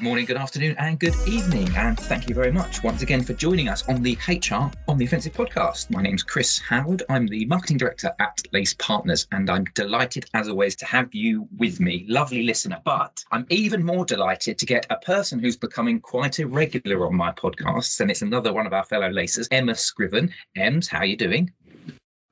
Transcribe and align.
Good 0.00 0.06
morning, 0.06 0.24
good 0.24 0.38
afternoon, 0.38 0.76
and 0.78 0.98
good 0.98 1.14
evening. 1.28 1.68
And 1.76 2.00
thank 2.00 2.26
you 2.26 2.34
very 2.34 2.50
much 2.50 2.82
once 2.82 3.02
again 3.02 3.22
for 3.22 3.34
joining 3.34 3.68
us 3.68 3.86
on 3.86 4.02
the 4.02 4.16
HR 4.26 4.70
on 4.88 4.96
the 4.96 5.04
Offensive 5.04 5.34
podcast. 5.34 5.90
My 5.90 6.00
name's 6.00 6.22
Chris 6.22 6.58
Howard. 6.58 7.02
I'm 7.10 7.26
the 7.26 7.44
marketing 7.44 7.76
director 7.76 8.10
at 8.18 8.40
Lace 8.50 8.72
Partners, 8.78 9.26
and 9.30 9.50
I'm 9.50 9.64
delighted, 9.74 10.24
as 10.32 10.48
always, 10.48 10.74
to 10.76 10.86
have 10.86 11.14
you 11.14 11.46
with 11.58 11.80
me, 11.80 12.06
lovely 12.08 12.44
listener. 12.44 12.80
But 12.82 13.22
I'm 13.30 13.44
even 13.50 13.84
more 13.84 14.06
delighted 14.06 14.56
to 14.56 14.64
get 14.64 14.86
a 14.88 14.96
person 14.96 15.38
who's 15.38 15.58
becoming 15.58 16.00
quite 16.00 16.38
a 16.38 16.46
regular 16.46 17.04
on 17.04 17.14
my 17.14 17.30
podcasts, 17.32 18.00
and 18.00 18.10
it's 18.10 18.22
another 18.22 18.54
one 18.54 18.66
of 18.66 18.72
our 18.72 18.84
fellow 18.84 19.10
Lacers, 19.10 19.48
Emma 19.50 19.74
Scriven. 19.74 20.32
Ems, 20.56 20.88
how 20.88 21.00
are 21.00 21.04
you 21.04 21.18
doing? 21.18 21.52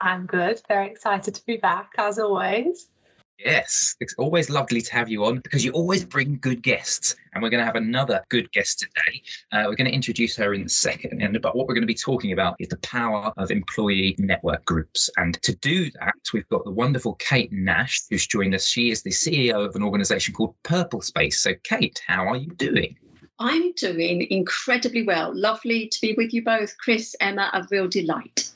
I'm 0.00 0.24
good. 0.24 0.62
Very 0.68 0.86
excited 0.86 1.34
to 1.34 1.44
be 1.44 1.58
back, 1.58 1.90
as 1.98 2.18
always. 2.18 2.88
Yes, 3.38 3.94
it's 4.00 4.14
always 4.18 4.50
lovely 4.50 4.80
to 4.82 4.92
have 4.92 5.08
you 5.08 5.24
on 5.24 5.38
because 5.38 5.64
you 5.64 5.70
always 5.70 6.04
bring 6.04 6.38
good 6.40 6.60
guests. 6.60 7.14
And 7.32 7.42
we're 7.42 7.50
going 7.50 7.60
to 7.60 7.66
have 7.66 7.76
another 7.76 8.24
good 8.30 8.50
guest 8.50 8.80
today. 8.80 9.22
Uh, 9.52 9.66
we're 9.68 9.76
going 9.76 9.88
to 9.88 9.94
introduce 9.94 10.34
her 10.36 10.54
in 10.54 10.62
a 10.62 10.68
second. 10.68 11.22
And 11.22 11.40
but 11.40 11.54
what 11.54 11.68
we're 11.68 11.74
going 11.74 11.82
to 11.82 11.86
be 11.86 11.94
talking 11.94 12.32
about 12.32 12.56
is 12.58 12.66
the 12.66 12.78
power 12.78 13.32
of 13.36 13.52
employee 13.52 14.16
network 14.18 14.64
groups. 14.64 15.08
And 15.18 15.40
to 15.42 15.54
do 15.54 15.88
that, 15.92 16.14
we've 16.34 16.48
got 16.48 16.64
the 16.64 16.72
wonderful 16.72 17.14
Kate 17.14 17.52
Nash, 17.52 18.02
who's 18.10 18.26
joined 18.26 18.56
us. 18.56 18.66
She 18.66 18.90
is 18.90 19.02
the 19.02 19.10
CEO 19.10 19.64
of 19.64 19.76
an 19.76 19.84
organization 19.84 20.34
called 20.34 20.56
Purple 20.64 21.00
Space. 21.00 21.38
So, 21.38 21.52
Kate, 21.62 22.02
how 22.08 22.26
are 22.26 22.36
you 22.36 22.48
doing? 22.56 22.96
I'm 23.38 23.72
doing 23.74 24.26
incredibly 24.30 25.04
well. 25.04 25.30
Lovely 25.32 25.86
to 25.86 26.00
be 26.00 26.14
with 26.14 26.34
you 26.34 26.42
both, 26.42 26.76
Chris, 26.78 27.14
Emma, 27.20 27.50
a 27.52 27.64
real 27.70 27.86
delight. 27.86 28.50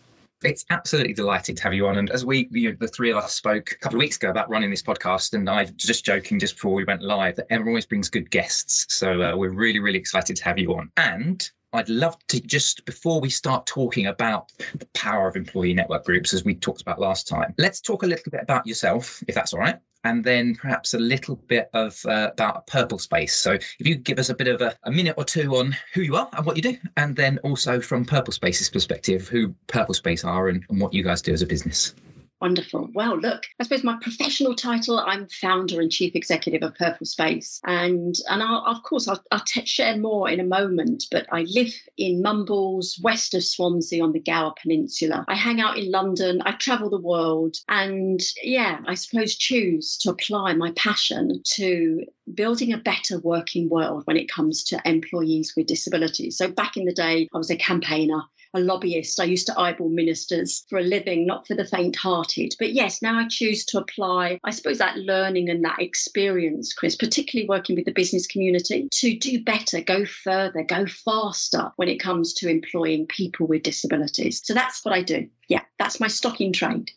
It's 0.45 0.65
absolutely 0.71 1.15
delighted 1.15 1.57
to 1.57 1.63
have 1.63 1.75
you 1.75 1.87
on. 1.87 1.99
And 1.99 2.11
as 2.11 2.25
we, 2.25 2.49
you 2.51 2.71
know, 2.71 2.77
the 2.79 2.89
three 2.89 3.11
of 3.11 3.17
us 3.17 3.35
spoke 3.35 3.73
a 3.73 3.79
couple 3.79 3.99
of 3.99 4.01
weeks 4.01 4.17
ago 4.17 4.31
about 4.31 4.51
running 4.51 4.71
this 4.71 4.83
podcast, 4.83 5.35
and 5.35 5.49
I 5.49 5.63
was 5.63 5.71
just 5.73 6.05
joking 6.05 6.39
just 6.39 6.55
before 6.55 6.75
we 6.75 6.85
went 6.85 7.03
live 7.03 7.37
that 7.37 7.47
Emma 7.51 7.67
always 7.67 7.87
brings 7.87 8.09
good 8.09 8.31
guests. 8.31 8.87
So 8.89 9.23
uh, 9.23 9.37
we're 9.37 9.53
really, 9.53 9.79
really 9.79 9.99
excited 9.99 10.37
to 10.37 10.45
have 10.45 10.59
you 10.59 10.75
on. 10.75 10.91
And 10.97 11.49
I'd 11.73 11.89
love 11.89 12.17
to 12.29 12.41
just 12.41 12.85
before 12.85 13.21
we 13.21 13.31
start 13.31 13.67
talking 13.67 14.07
about 14.07 14.53
the 14.75 14.87
power 14.95 15.29
of 15.29 15.37
employee 15.37 15.75
network 15.75 16.05
groups, 16.05 16.35
as 16.35 16.45
we 16.45 16.55
talked 16.55 16.83
about 16.83 17.01
last 17.01 17.27
time, 17.27 17.55
let's 17.59 17.81
talk 17.81 18.03
a 18.03 18.07
little 18.07 18.31
bit 18.31 18.43
about 18.43 18.67
yourself, 18.67 19.23
if 19.29 19.35
that's 19.35 19.53
all 19.53 19.61
right 19.61 19.79
and 20.05 20.25
then 20.25 20.55
perhaps 20.55 20.95
a 20.95 20.99
little 20.99 21.37
bit 21.37 21.71
of 21.75 22.05
uh, 22.07 22.31
about 22.33 22.67
Purple 22.67 22.99
Space. 22.99 23.35
So 23.35 23.53
if 23.53 23.87
you 23.87 23.95
give 23.95 24.19
us 24.19 24.31
a 24.31 24.35
bit 24.35 24.49
of 24.49 24.61
a, 24.61 24.77
a, 24.85 24.91
minute 24.91 25.15
or 25.17 25.25
two 25.25 25.57
on 25.57 25.77
who 25.95 26.03
you 26.03 26.17
are 26.17 26.29
and 26.33 26.45
what 26.45 26.57
you 26.57 26.63
do, 26.63 26.77
and 26.97 27.15
then 27.15 27.39
also 27.39 27.81
from 27.81 28.05
Purple 28.05 28.33
Space's 28.33 28.69
perspective, 28.69 29.29
who 29.29 29.55
Purple 29.69 29.95
Space 29.95 30.25
are 30.25 30.49
and, 30.49 30.65
and 30.69 30.81
what 30.81 30.93
you 30.93 31.03
guys 31.03 31.23
do 31.23 31.33
as 31.33 31.43
a 31.43 31.47
business. 31.47 31.95
Wonderful. 32.43 32.91
Well, 32.93 33.17
look, 33.21 33.45
I 33.61 33.63
suppose 33.63 33.85
my 33.85 33.97
professional 34.03 34.57
title, 34.57 34.99
I'm 34.99 35.29
founder 35.29 35.81
and 35.81 35.93
chief 35.93 36.17
executive 36.17 36.65
of 36.65 36.75
Purple 36.75 37.07
Space. 37.07 37.61
And, 37.65 38.17
and 38.29 38.43
I'll, 38.43 38.65
of 38.67 38.83
course, 38.83 39.07
I'll, 39.07 39.23
I'll 39.31 39.45
t- 39.47 39.65
share 39.65 39.97
more 39.97 40.29
in 40.29 40.41
a 40.41 40.45
moment, 40.45 41.05
but 41.13 41.25
I 41.31 41.43
live 41.43 41.73
in 41.99 42.21
Mumbles, 42.21 42.99
west 43.01 43.35
of 43.35 43.45
Swansea 43.45 44.03
on 44.03 44.11
the 44.11 44.19
Gower 44.19 44.55
Peninsula. 44.61 45.25
I 45.29 45.37
hang 45.37 45.61
out 45.61 45.79
in 45.79 45.93
London, 45.93 46.43
I 46.45 46.53
travel 46.57 46.91
the 46.91 46.99
world, 46.99 47.59
and 47.69 48.21
yeah, 48.43 48.81
I 48.89 48.97
suppose 48.97 49.37
choose 49.37 49.97
to 49.99 50.11
apply 50.11 50.55
my 50.55 50.73
passion 50.73 51.43
to 51.55 52.05
building 52.35 52.73
a 52.73 52.79
better 52.79 53.21
working 53.21 53.69
world 53.69 54.03
when 54.07 54.17
it 54.17 54.29
comes 54.29 54.65
to 54.65 54.83
employees 54.85 55.55
with 55.57 55.69
disabilities. 55.69 56.39
So 56.39 56.51
back 56.51 56.77
in 56.77 56.87
the 56.87 56.93
day, 56.93 57.29
I 57.33 57.39
was 57.39 57.53
a 57.53 57.57
campaigner 57.57 58.23
a 58.55 58.61
lobbyist. 58.61 59.19
I 59.19 59.25
used 59.25 59.47
to 59.47 59.59
eyeball 59.59 59.89
ministers 59.89 60.65
for 60.69 60.79
a 60.79 60.83
living, 60.83 61.27
not 61.27 61.47
for 61.47 61.55
the 61.55 61.65
faint 61.65 61.97
hearted. 61.97 62.32
But 62.59 62.73
yes, 62.73 63.03
now 63.03 63.19
I 63.19 63.27
choose 63.29 63.65
to 63.67 63.79
apply, 63.79 64.41
I 64.45 64.51
suppose, 64.51 64.79
that 64.79 64.99
learning 64.99 65.49
and 65.51 65.65
that 65.65 65.81
experience, 65.81 66.73
Chris, 66.73 66.97
particularly 66.97 67.49
working 67.49 67.77
with 67.77 67.85
the 67.85 67.93
business 67.93 68.27
community, 68.27 68.89
to 68.91 69.17
do 69.19 69.43
better, 69.43 69.81
go 69.81 70.05
further, 70.05 70.63
go 70.63 70.87
faster 70.87 71.71
when 71.77 71.89
it 71.89 71.99
comes 71.99 72.33
to 72.35 72.49
employing 72.49 73.07
people 73.07 73.47
with 73.47 73.63
disabilities. 73.63 74.41
So 74.45 74.55
that's 74.55 74.85
what 74.85 74.95
I 74.95 75.03
do. 75.03 75.29
Yeah, 75.49 75.63
that's 75.79 76.01
my 76.01 76.09
stock 76.09 76.41
in 76.41 76.53
trade. 76.53 76.91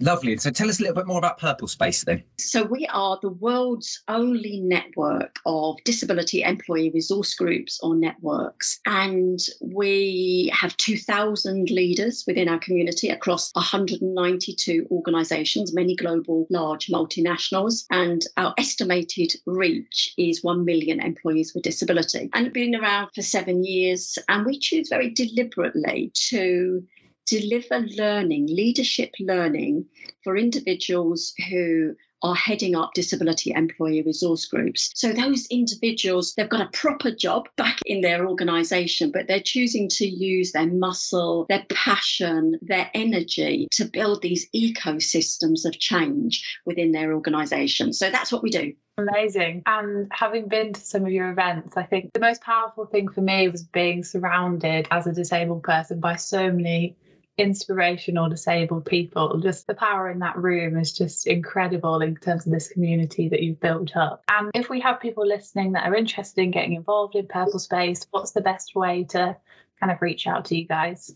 Lovely. 0.00 0.36
So 0.36 0.50
tell 0.50 0.68
us 0.68 0.78
a 0.78 0.82
little 0.82 0.94
bit 0.94 1.08
more 1.08 1.18
about 1.18 1.38
Purple 1.38 1.66
Space 1.66 2.04
then. 2.04 2.22
So 2.38 2.62
we 2.62 2.86
are 2.86 3.18
the 3.20 3.30
world's 3.30 4.00
only 4.06 4.60
network 4.60 5.40
of 5.44 5.76
disability 5.84 6.42
employee 6.42 6.92
resource 6.94 7.34
groups 7.34 7.80
or 7.82 7.96
networks. 7.96 8.78
And 8.86 9.40
we 9.60 10.52
have 10.54 10.76
2,000 10.76 11.70
leaders 11.70 12.22
within 12.28 12.48
our 12.48 12.60
community 12.60 13.08
across 13.08 13.50
192 13.54 14.86
organizations, 14.92 15.74
many 15.74 15.96
global, 15.96 16.46
large 16.48 16.86
multinationals. 16.86 17.84
And 17.90 18.22
our 18.36 18.54
estimated 18.56 19.34
reach 19.46 20.14
is 20.16 20.44
1 20.44 20.64
million 20.64 21.00
employees 21.00 21.54
with 21.54 21.64
disability. 21.64 22.30
And 22.34 22.52
been 22.52 22.76
around 22.76 23.10
for 23.16 23.22
seven 23.22 23.64
years. 23.64 24.16
And 24.28 24.46
we 24.46 24.60
choose 24.60 24.88
very 24.88 25.10
deliberately 25.10 26.12
to 26.28 26.84
deliver 27.28 27.80
learning, 27.80 28.46
leadership 28.46 29.12
learning 29.20 29.84
for 30.24 30.36
individuals 30.36 31.34
who 31.50 31.94
are 32.22 32.34
heading 32.34 32.74
up 32.74 32.94
disability 32.94 33.52
employee 33.52 34.02
resource 34.02 34.44
groups. 34.46 34.90
So 34.94 35.12
those 35.12 35.46
individuals, 35.46 36.34
they've 36.34 36.48
got 36.48 36.60
a 36.60 36.70
proper 36.76 37.12
job 37.12 37.48
back 37.56 37.78
in 37.86 38.00
their 38.00 38.26
organization, 38.26 39.12
but 39.12 39.28
they're 39.28 39.40
choosing 39.40 39.88
to 39.90 40.06
use 40.06 40.52
their 40.52 40.66
muscle, 40.66 41.46
their 41.48 41.64
passion, 41.70 42.58
their 42.60 42.90
energy 42.94 43.68
to 43.72 43.84
build 43.84 44.22
these 44.22 44.48
ecosystems 44.54 45.64
of 45.64 45.78
change 45.78 46.58
within 46.66 46.92
their 46.92 47.14
organization. 47.14 47.92
So 47.92 48.10
that's 48.10 48.32
what 48.32 48.42
we 48.42 48.50
do. 48.50 48.72
Amazing. 48.96 49.62
And 49.66 50.10
having 50.10 50.48
been 50.48 50.72
to 50.72 50.80
some 50.80 51.04
of 51.04 51.12
your 51.12 51.30
events, 51.30 51.76
I 51.76 51.84
think 51.84 52.12
the 52.14 52.20
most 52.20 52.42
powerful 52.42 52.84
thing 52.84 53.08
for 53.08 53.20
me 53.20 53.48
was 53.48 53.62
being 53.62 54.02
surrounded 54.02 54.88
as 54.90 55.06
a 55.06 55.12
disabled 55.12 55.62
person 55.62 56.00
by 56.00 56.16
so 56.16 56.50
many 56.50 56.96
inspirational 57.38 58.28
disabled 58.28 58.84
people. 58.84 59.38
Just 59.40 59.66
the 59.66 59.74
power 59.74 60.10
in 60.10 60.18
that 60.18 60.36
room 60.36 60.76
is 60.76 60.92
just 60.92 61.26
incredible 61.26 62.02
in 62.02 62.16
terms 62.16 62.46
of 62.46 62.52
this 62.52 62.68
community 62.68 63.28
that 63.28 63.42
you've 63.42 63.60
built 63.60 63.96
up. 63.96 64.22
And 64.28 64.50
if 64.54 64.68
we 64.68 64.80
have 64.80 65.00
people 65.00 65.26
listening 65.26 65.72
that 65.72 65.86
are 65.86 65.94
interested 65.94 66.42
in 66.42 66.50
getting 66.50 66.74
involved 66.74 67.14
in 67.14 67.26
Purple 67.26 67.60
Space, 67.60 68.06
what's 68.10 68.32
the 68.32 68.40
best 68.40 68.74
way 68.74 69.04
to 69.10 69.36
kind 69.80 69.92
of 69.92 70.02
reach 70.02 70.26
out 70.26 70.44
to 70.46 70.56
you 70.56 70.66
guys? 70.66 71.14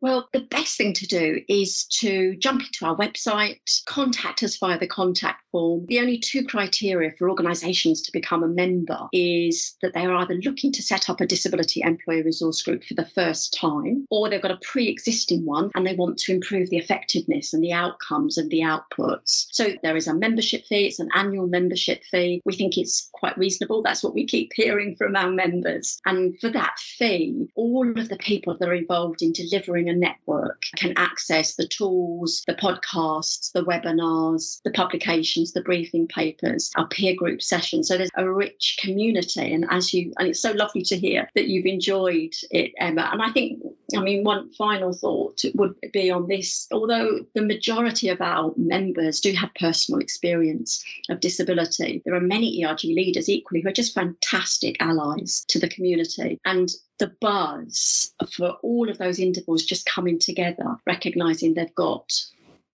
Well, 0.00 0.28
the 0.34 0.40
best 0.40 0.76
thing 0.76 0.92
to 0.92 1.06
do 1.06 1.40
is 1.48 1.86
to 1.86 2.36
jump 2.36 2.60
into 2.60 2.84
our 2.84 2.94
website, 2.94 3.60
contact 3.86 4.42
us 4.42 4.58
via 4.58 4.78
the 4.78 4.86
contact 4.86 5.43
The 5.54 6.00
only 6.00 6.18
two 6.18 6.44
criteria 6.44 7.12
for 7.12 7.30
organisations 7.30 8.02
to 8.02 8.12
become 8.12 8.42
a 8.42 8.48
member 8.48 9.08
is 9.12 9.76
that 9.82 9.94
they 9.94 10.04
are 10.04 10.14
either 10.14 10.34
looking 10.34 10.72
to 10.72 10.82
set 10.82 11.08
up 11.08 11.20
a 11.20 11.26
disability 11.26 11.80
employee 11.82 12.22
resource 12.22 12.62
group 12.62 12.82
for 12.84 12.94
the 12.94 13.04
first 13.04 13.54
time, 13.54 14.06
or 14.10 14.28
they've 14.28 14.42
got 14.42 14.50
a 14.50 14.58
pre 14.62 14.88
existing 14.88 15.44
one 15.44 15.70
and 15.74 15.86
they 15.86 15.94
want 15.94 16.18
to 16.18 16.32
improve 16.32 16.70
the 16.70 16.76
effectiveness 16.76 17.52
and 17.52 17.62
the 17.62 17.72
outcomes 17.72 18.36
and 18.36 18.50
the 18.50 18.60
outputs. 18.60 19.46
So 19.52 19.68
there 19.82 19.96
is 19.96 20.08
a 20.08 20.14
membership 20.14 20.64
fee, 20.66 20.86
it's 20.86 20.98
an 20.98 21.10
annual 21.14 21.46
membership 21.46 22.02
fee. 22.10 22.42
We 22.44 22.54
think 22.54 22.76
it's 22.76 23.08
quite 23.12 23.38
reasonable. 23.38 23.82
That's 23.82 24.02
what 24.02 24.14
we 24.14 24.26
keep 24.26 24.52
hearing 24.56 24.96
from 24.96 25.14
our 25.14 25.30
members. 25.30 26.00
And 26.04 26.38
for 26.40 26.50
that 26.50 26.78
fee, 26.78 27.46
all 27.54 27.88
of 27.98 28.08
the 28.08 28.16
people 28.16 28.56
that 28.58 28.68
are 28.68 28.74
involved 28.74 29.22
in 29.22 29.32
delivering 29.32 29.88
a 29.88 29.94
network 29.94 30.62
can 30.76 30.94
access 30.96 31.54
the 31.54 31.68
tools, 31.68 32.42
the 32.46 32.54
podcasts, 32.54 33.52
the 33.52 33.64
webinars, 33.64 34.60
the 34.64 34.70
publications, 34.70 35.43
the 35.52 35.62
briefing 35.62 36.06
papers, 36.08 36.70
our 36.76 36.86
peer 36.88 37.14
group 37.14 37.42
sessions. 37.42 37.88
So 37.88 37.96
there's 37.96 38.10
a 38.16 38.30
rich 38.30 38.78
community. 38.80 39.52
And 39.52 39.66
as 39.70 39.92
you, 39.92 40.12
and 40.18 40.28
it's 40.28 40.40
so 40.40 40.52
lovely 40.52 40.82
to 40.82 40.98
hear 40.98 41.28
that 41.34 41.48
you've 41.48 41.66
enjoyed 41.66 42.34
it, 42.50 42.72
Emma. 42.78 43.08
And 43.12 43.22
I 43.22 43.30
think, 43.32 43.62
I 43.96 44.00
mean, 44.00 44.24
one 44.24 44.50
final 44.52 44.92
thought 44.92 45.42
would 45.54 45.74
be 45.92 46.10
on 46.10 46.28
this. 46.28 46.66
Although 46.72 47.26
the 47.34 47.42
majority 47.42 48.08
of 48.08 48.20
our 48.20 48.52
members 48.56 49.20
do 49.20 49.32
have 49.32 49.54
personal 49.54 50.00
experience 50.00 50.84
of 51.10 51.20
disability, 51.20 52.02
there 52.04 52.14
are 52.14 52.20
many 52.20 52.64
ERG 52.64 52.84
leaders 52.84 53.28
equally 53.28 53.60
who 53.60 53.68
are 53.68 53.72
just 53.72 53.94
fantastic 53.94 54.76
allies 54.80 55.44
to 55.48 55.58
the 55.58 55.68
community. 55.68 56.40
And 56.44 56.70
the 56.98 57.12
buzz 57.20 58.12
for 58.30 58.50
all 58.62 58.88
of 58.88 58.98
those 58.98 59.18
intervals 59.18 59.64
just 59.64 59.86
coming 59.86 60.18
together, 60.18 60.76
recognizing 60.86 61.54
they've 61.54 61.74
got 61.74 62.12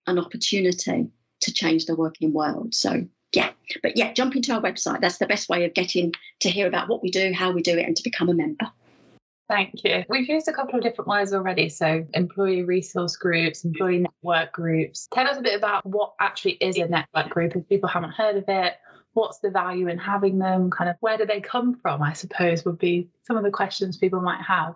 an 0.07 0.19
opportunity 0.19 1.07
to 1.41 1.53
change 1.53 1.85
the 1.85 1.95
working 1.95 2.33
world. 2.33 2.73
So, 2.73 3.05
yeah, 3.33 3.51
but 3.81 3.97
yeah, 3.97 4.13
jump 4.13 4.35
into 4.35 4.53
our 4.53 4.61
website. 4.61 5.01
That's 5.01 5.17
the 5.17 5.27
best 5.27 5.49
way 5.49 5.65
of 5.65 5.73
getting 5.73 6.13
to 6.41 6.49
hear 6.49 6.67
about 6.67 6.89
what 6.89 7.01
we 7.01 7.11
do, 7.11 7.33
how 7.33 7.51
we 7.51 7.61
do 7.61 7.77
it, 7.77 7.85
and 7.85 7.95
to 7.95 8.03
become 8.03 8.29
a 8.29 8.33
member. 8.33 8.67
Thank 9.51 9.83
you. 9.83 10.05
We've 10.07 10.29
used 10.29 10.47
a 10.47 10.53
couple 10.53 10.75
of 10.75 10.83
different 10.83 11.09
words 11.09 11.33
already. 11.33 11.67
So, 11.67 12.05
employee 12.13 12.63
resource 12.63 13.17
groups, 13.17 13.65
employee 13.65 13.99
network 13.99 14.53
groups. 14.53 15.09
Tell 15.13 15.27
us 15.27 15.37
a 15.37 15.41
bit 15.41 15.57
about 15.57 15.85
what 15.85 16.13
actually 16.21 16.53
is 16.53 16.77
a 16.77 16.87
network 16.87 17.29
group 17.29 17.55
if 17.55 17.67
people 17.67 17.89
haven't 17.89 18.11
heard 18.11 18.37
of 18.37 18.45
it. 18.47 18.75
What's 19.13 19.39
the 19.39 19.49
value 19.49 19.89
in 19.89 19.97
having 19.97 20.39
them? 20.39 20.71
Kind 20.71 20.89
of 20.89 20.95
where 21.01 21.17
do 21.17 21.25
they 21.25 21.41
come 21.41 21.77
from? 21.81 22.01
I 22.01 22.13
suppose 22.13 22.63
would 22.63 22.79
be 22.79 23.09
some 23.23 23.35
of 23.35 23.43
the 23.43 23.51
questions 23.51 23.97
people 23.97 24.21
might 24.21 24.41
have. 24.41 24.75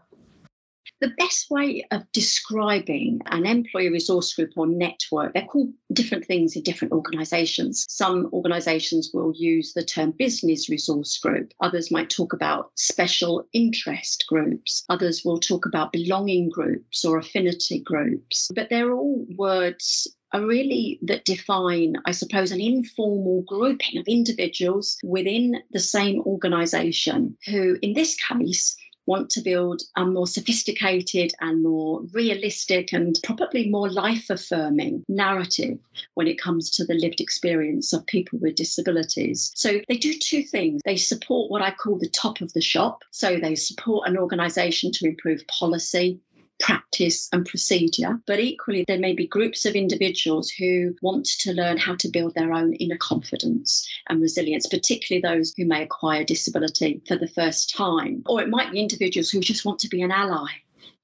The 1.02 1.14
best 1.18 1.52
way 1.52 1.86
of 1.92 2.10
describing 2.14 3.20
an 3.26 3.46
employee 3.46 3.90
resource 3.90 4.34
group 4.34 4.52
or 4.56 4.66
network, 4.66 5.34
they're 5.34 5.46
called 5.46 5.74
different 5.92 6.26
things 6.26 6.56
in 6.56 6.64
different 6.64 6.94
organisations. 6.94 7.86
Some 7.90 8.30
organisations 8.32 9.12
will 9.14 9.34
use 9.36 9.74
the 9.74 9.84
term 9.84 10.12
business 10.12 10.70
resource 10.70 11.18
group, 11.18 11.52
others 11.60 11.92
might 11.92 12.10
talk 12.10 12.32
about 12.32 12.72
special 12.76 13.46
interest 13.52 14.26
groups, 14.30 14.86
others 14.88 15.24
will 15.26 15.40
talk 15.40 15.66
about 15.66 15.92
belonging 15.92 16.50
groups 16.50 17.04
or 17.04 17.18
affinity 17.18 17.80
groups. 17.80 18.50
But 18.56 18.70
they're 18.70 18.94
all 18.94 19.26
words 19.38 20.08
are 20.36 20.46
really 20.46 21.00
that 21.04 21.24
define, 21.24 21.96
I 22.06 22.12
suppose, 22.12 22.52
an 22.52 22.60
informal 22.60 23.44
grouping 23.48 23.98
of 24.00 24.08
individuals 24.08 24.98
within 25.04 25.62
the 25.72 25.80
same 25.80 26.22
organisation 26.22 27.38
who, 27.46 27.78
in 27.82 27.94
this 27.94 28.16
case, 28.16 28.76
want 29.06 29.30
to 29.32 29.42
build 29.42 29.84
a 29.96 30.06
more 30.06 30.28
sophisticated 30.28 31.34
and 31.42 31.64
more 31.64 32.02
realistic 32.14 32.94
and 32.94 33.20
probably 33.24 33.70
more 33.70 33.90
life 33.90 34.30
affirming 34.30 35.04
narrative 35.08 35.78
when 36.16 36.28
it 36.28 36.42
comes 36.42 36.70
to 36.72 36.86
the 36.86 36.96
lived 36.96 37.22
experience 37.22 37.94
of 37.94 38.06
people 38.08 38.40
with 38.40 38.56
disabilities. 38.56 39.52
So 39.56 39.82
they 39.88 39.98
do 39.98 40.14
two 40.14 40.44
things. 40.44 40.82
They 40.86 40.98
support 40.98 41.52
what 41.52 41.62
I 41.62 41.72
call 41.72 41.98
the 41.98 42.10
top 42.10 42.42
of 42.42 42.54
the 42.54 42.62
shop. 42.62 43.04
So 43.12 43.38
they 43.38 43.56
support 43.56 44.08
an 44.08 44.18
organisation 44.18 44.92
to 44.94 45.06
improve 45.06 45.46
policy, 45.48 46.20
practice 46.60 47.30
and 47.32 47.46
procedure. 47.46 48.20
But 48.26 48.40
equally, 48.40 48.86
there 48.88 49.00
may 49.00 49.14
be 49.14 49.28
groups 49.28 49.66
of 49.66 49.76
individuals 49.76 50.50
who 50.50 50.96
want 51.02 51.26
to 51.40 51.54
learn 51.54 51.78
how 51.78 51.96
to 51.96 52.10
build 52.10 52.34
their 52.36 52.54
own 52.54 52.74
inner 52.76 52.98
confidence 52.98 53.88
and 54.10 54.22
resilience, 54.22 54.68
particularly 54.68 55.22
those 55.22 55.54
who 55.58 55.66
may 55.66 55.84
acquire 55.84 56.24
disability 56.24 57.02
for 57.08 57.18
the 57.18 57.28
first 57.28 57.76
time. 57.76 58.24
Or 58.26 58.42
it 58.42 58.50
might 58.50 58.72
be 58.72 58.80
individuals 58.80 59.30
who 59.30 59.40
just 59.40 59.66
want 59.66 59.80
to 59.80 59.90
be 59.90 60.02
an 60.02 60.12
ally 60.12 60.48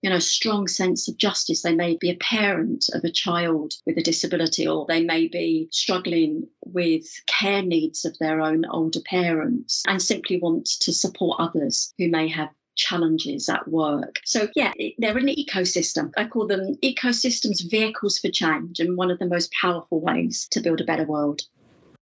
you 0.02 0.10
know, 0.10 0.20
strong 0.20 0.68
sense 0.68 1.08
of 1.08 1.18
justice. 1.18 1.62
They 1.62 1.76
may 1.76 1.96
be 1.96 2.10
a 2.10 2.16
parent 2.16 2.86
of 2.94 3.04
a 3.04 3.12
child 3.12 3.76
with 3.86 3.98
a 3.98 4.04
disability, 4.04 4.68
or 4.68 4.86
they 4.88 5.04
may 5.04 5.28
be 5.28 5.70
struggling 5.72 6.48
with 6.66 7.06
care 7.28 7.62
needs 7.62 8.04
of 8.04 8.18
their 8.18 8.42
own 8.42 8.66
older 8.66 9.02
parents 9.02 9.84
and 9.88 10.02
simply 10.02 10.40
want 10.40 10.66
to 10.82 10.92
support 10.92 11.40
others 11.40 11.94
who 11.98 12.10
may 12.10 12.28
have 12.30 12.50
challenges 12.76 13.50
at 13.50 13.68
work. 13.68 14.20
So, 14.26 14.48
yeah, 14.56 14.72
they're 14.98 15.18
an 15.18 15.28
ecosystem. 15.28 16.12
I 16.18 16.26
call 16.26 16.48
them 16.48 16.76
ecosystems 16.84 17.70
vehicles 17.70 18.20
for 18.20 18.30
change 18.30 18.80
and 18.80 18.98
one 18.98 19.12
of 19.12 19.20
the 19.20 19.26
most 19.26 19.52
powerful 19.54 20.00
ways 20.00 20.48
to 20.52 20.62
build 20.62 20.82
a 20.82 20.86
better 20.86 21.06
world. 21.06 21.44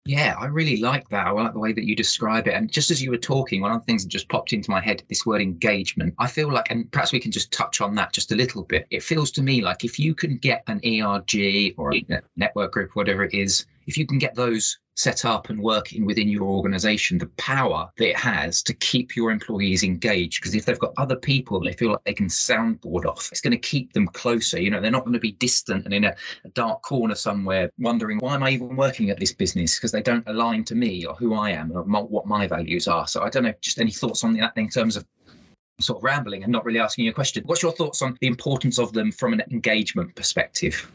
Yeah, 0.07 0.37
I 0.39 0.47
really 0.47 0.77
like 0.77 1.09
that. 1.09 1.27
I 1.27 1.31
like 1.31 1.53
the 1.53 1.59
way 1.59 1.73
that 1.73 1.85
you 1.85 1.97
describe 1.97 2.47
it. 2.47 2.55
And 2.55 2.71
just 2.71 2.93
as 2.93 3.03
you 3.03 3.11
were 3.11 3.17
talking, 3.17 3.61
one 3.61 3.73
of 3.73 3.81
the 3.81 3.85
things 3.87 4.05
that 4.05 4.09
just 4.09 4.29
popped 4.29 4.53
into 4.53 4.71
my 4.71 4.81
head, 4.81 5.03
this 5.09 5.27
word 5.27 5.43
engagement. 5.43 6.15
I 6.21 6.29
feel 6.29 6.53
like, 6.53 6.71
and 6.71 6.91
perhaps 6.93 7.13
we 7.13 7.19
can 7.19 7.33
just 7.33 7.51
touch 7.51 7.81
on 7.81 7.97
that 7.97 8.13
just 8.13 8.31
a 8.31 8.37
little 8.37 8.63
bit. 8.63 8.87
It 8.91 9.03
feels 9.03 9.33
to 9.33 9.43
me 9.43 9.63
like 9.63 9.85
if 9.85 9.99
you 9.99 10.15
can 10.15 10.37
get 10.39 10.63
an 10.69 10.81
ERG 10.85 11.75
or 11.77 11.93
a 11.93 12.05
network 12.37 12.73
group, 12.73 12.91
whatever 12.95 13.25
it 13.25 13.35
is, 13.35 13.67
if 13.87 13.97
you 13.97 14.07
can 14.07 14.19
get 14.19 14.35
those 14.35 14.79
set 14.97 15.27
up 15.27 15.51
and 15.51 15.61
working 15.61 16.07
within 16.07 16.29
your 16.29 16.45
organization, 16.45 17.19
the 17.19 17.27
power 17.37 17.89
that 17.99 18.09
it 18.09 18.17
has 18.17 18.63
to 18.63 18.73
keep 18.75 19.15
your 19.15 19.31
employees 19.31 19.85
engaged. 19.85 20.41
Because 20.41 20.55
if 20.55 20.65
they've 20.65 20.79
got 20.79 20.95
other 20.97 21.17
people 21.17 21.61
they 21.61 21.73
feel 21.73 21.93
like 21.93 22.05
they 22.05 22.15
can 22.15 22.29
soundboard 22.29 23.05
off, 23.05 23.29
it's 23.31 23.43
going 23.43 23.53
to 23.53 23.59
keep 23.59 23.93
them 23.93 24.07
closer. 24.09 24.61
You 24.61 24.71
know, 24.71 24.81
they're 24.81 24.91
not 24.91 25.05
going 25.05 25.13
to 25.13 25.21
be 25.21 25.33
distant 25.33 25.85
and 25.85 25.93
in 25.93 26.05
a, 26.05 26.15
a 26.45 26.49
dark 26.51 26.83
corner 26.83 27.15
somewhere 27.15 27.71
wondering, 27.79 28.19
why 28.19 28.35
am 28.35 28.43
I 28.43 28.51
even 28.51 28.75
working 28.75 29.11
at 29.11 29.21
this 29.21 29.33
business? 29.33 29.79
Because 29.79 29.93
they 29.93 30.03
don't 30.03 30.27
align 30.29 30.65
to 30.65 30.75
me 30.75 31.05
or 31.05 31.15
who 31.15 31.35
I 31.35 31.51
am 31.51 31.73
or 31.73 31.83
what 31.83 32.27
my 32.27 32.47
values 32.47 32.89
are. 32.89 33.07
So 33.07 33.23
I 33.23 33.29
don't 33.29 33.45
know, 33.45 33.55
just 33.61 33.79
any 33.79 33.93
thoughts 33.93 34.25
on 34.25 34.33
that 34.35 34.53
in 34.57 34.69
terms 34.69 34.97
of 34.97 35.05
sort 35.79 35.99
of 35.99 36.05
rambling 36.05 36.43
and 36.43 36.51
not 36.51 36.65
really 36.65 36.79
asking 36.79 37.05
you 37.05 37.11
a 37.11 37.15
question. 37.15 37.43
What's 37.45 37.63
your 37.63 37.73
thoughts 37.73 38.01
on 38.01 38.17
the 38.23 38.27
importance 38.27 38.79
of 38.79 38.95
them 38.95 39.13
from 39.13 39.35
an 39.35 39.43
engagement 39.51 40.15
perspective? 40.15 40.91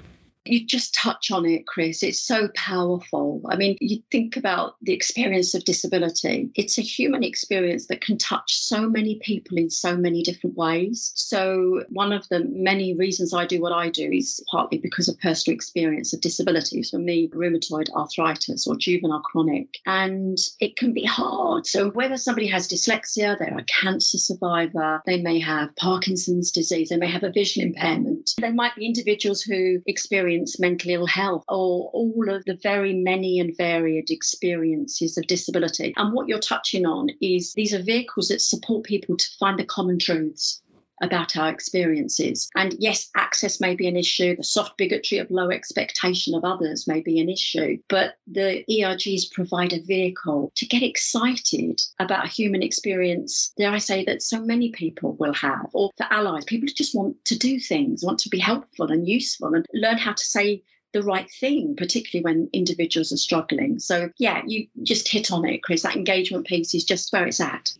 You 0.46 0.66
just 0.66 0.96
touch 0.96 1.30
on 1.30 1.46
it, 1.46 1.68
Chris. 1.68 2.02
It's 2.02 2.22
so 2.22 2.50
powerful. 2.56 3.42
I 3.50 3.56
mean, 3.56 3.78
you 3.80 4.02
think 4.12 4.36
about 4.36 4.76
the 4.82 4.94
experience 4.94 5.54
of 5.54 5.64
disability, 5.66 6.50
it's 6.56 6.80
a 6.80 6.82
human 6.82 7.24
experience 7.24 7.88
that 7.88 8.02
can 8.02 8.18
touch 8.18 8.56
so 8.58 8.90
many 8.90 9.20
people 9.22 9.58
in 9.58 9.70
so 9.70 9.96
many 9.96 10.24
different 10.24 10.58
ways. 10.58 11.12
So, 11.16 11.84
one 11.90 12.12
of 12.12 12.28
the 12.30 12.46
many 12.52 12.96
reasons 12.96 13.34
I 13.34 13.46
do 13.46 13.62
what 13.62 13.72
I 13.72 13.90
do 13.90 14.12
is 14.12 14.44
partly 14.50 14.80
because 14.80 15.08
of 15.08 15.20
personal 15.20 15.56
experience 15.56 16.12
of 16.12 16.22
disabilities. 16.22 16.90
For 16.90 16.98
me, 16.98 17.30
rheumatoid 17.30 17.92
arthritis 17.92 18.66
or 18.66 18.76
juvenile 18.76 19.22
chronic, 19.22 19.78
and 19.86 20.38
it 20.60 20.76
can 20.76 20.92
be 20.92 21.06
hard. 21.06 21.68
So, 21.68 21.92
whether 21.92 22.18
somebody 22.18 22.48
has 22.48 22.68
dyslexia, 22.68 23.38
they're 23.38 23.58
a 23.58 23.64
cancer 23.66 24.18
survivor, 24.18 25.02
they 25.06 25.22
may 25.22 25.40
have 25.40 25.76
Parkinson's 25.76 26.52
disease, 26.52 26.90
they 26.90 26.98
may 26.98 27.10
have 27.10 27.24
a 27.24 27.32
vision 27.32 27.62
impairment, 27.62 28.32
there 28.40 28.54
might 28.54 28.76
be 28.76 28.86
individuals 28.86 29.42
who 29.42 29.82
experience 29.86 30.31
experience 30.32 30.60
mental 30.60 30.92
ill 30.92 31.06
health 31.06 31.44
or 31.50 31.90
all 31.94 32.30
of 32.30 32.46
the 32.46 32.58
very 32.64 32.94
many 32.94 33.40
and 33.40 33.56
varied 33.58 34.10
experiences 34.10 35.18
of 35.18 35.28
disability. 35.28 35.94
And 35.98 36.14
what 36.14 36.28
you're 36.28 36.40
touching 36.40 36.86
on 36.86 37.10
is 37.22 37.54
these 37.54 37.74
are 37.74 37.84
vehicles 37.84 38.30
that 38.30 38.42
support 38.42 38.86
people 38.86 39.18
to 39.18 39.26
find 39.40 39.60
the 39.60 39.66
common 39.66 40.00
truths 40.00 40.61
about 41.02 41.36
our 41.36 41.50
experiences. 41.50 42.50
And 42.56 42.76
yes, 42.80 43.10
access 43.16 43.60
may 43.60 43.76
be 43.76 43.88
an 43.88 43.98
issue, 43.98 44.36
the 44.36 44.44
soft 44.44 44.78
bigotry 44.78 45.18
of 45.18 45.30
low 45.32 45.50
expectation 45.50 46.34
of 46.36 46.44
others 46.44 46.88
may 46.88 47.02
be 47.02 47.20
an 47.20 47.30
issue, 47.30 47.78
but 47.90 48.16
the 48.28 48.64
ERGs 48.70 49.32
provide 49.32 49.74
a 49.74 49.82
vehicle 49.82 50.52
to 50.56 50.66
get 50.66 50.84
excited 50.84 51.82
about 52.00 52.26
a 52.26 52.30
human 52.30 52.64
experience, 52.64 53.54
dare 53.58 53.72
I 53.72 53.80
say, 53.80 54.06
that 54.06 54.22
so 54.22 54.42
many 54.42 54.72
people 54.72 55.16
will 55.20 55.34
have, 55.34 55.68
or 55.74 55.92
for 55.98 56.06
allies, 56.10 56.46
people 56.46 56.70
just 56.76 56.96
want 56.96 57.16
to 57.26 57.38
do 57.38 57.60
things, 57.60 58.04
want 58.04 58.20
to 58.20 58.30
be 58.30 58.40
helpful 58.40 58.92
and 58.92 59.08
useful 59.08 59.54
and 59.54 59.66
learn 59.74 59.98
how 59.98 60.14
to 60.14 60.26
say 60.26 60.64
the 60.94 61.04
right 61.04 61.30
thing, 61.40 61.76
particularly 61.76 62.24
when 62.24 62.50
individuals 62.54 63.12
are 63.12 63.18
struggling. 63.18 63.80
So, 63.80 64.10
yeah, 64.18 64.42
you 64.46 64.68
just 64.84 65.08
hit 65.08 65.32
on 65.32 65.48
it, 65.48 65.64
Chris. 65.64 65.84
That 65.84 65.96
engagement 65.96 66.48
piece 66.48 66.74
is 66.74 66.84
just 66.84 67.12
where 67.14 67.26
it's 67.26 67.40
at. 67.40 67.74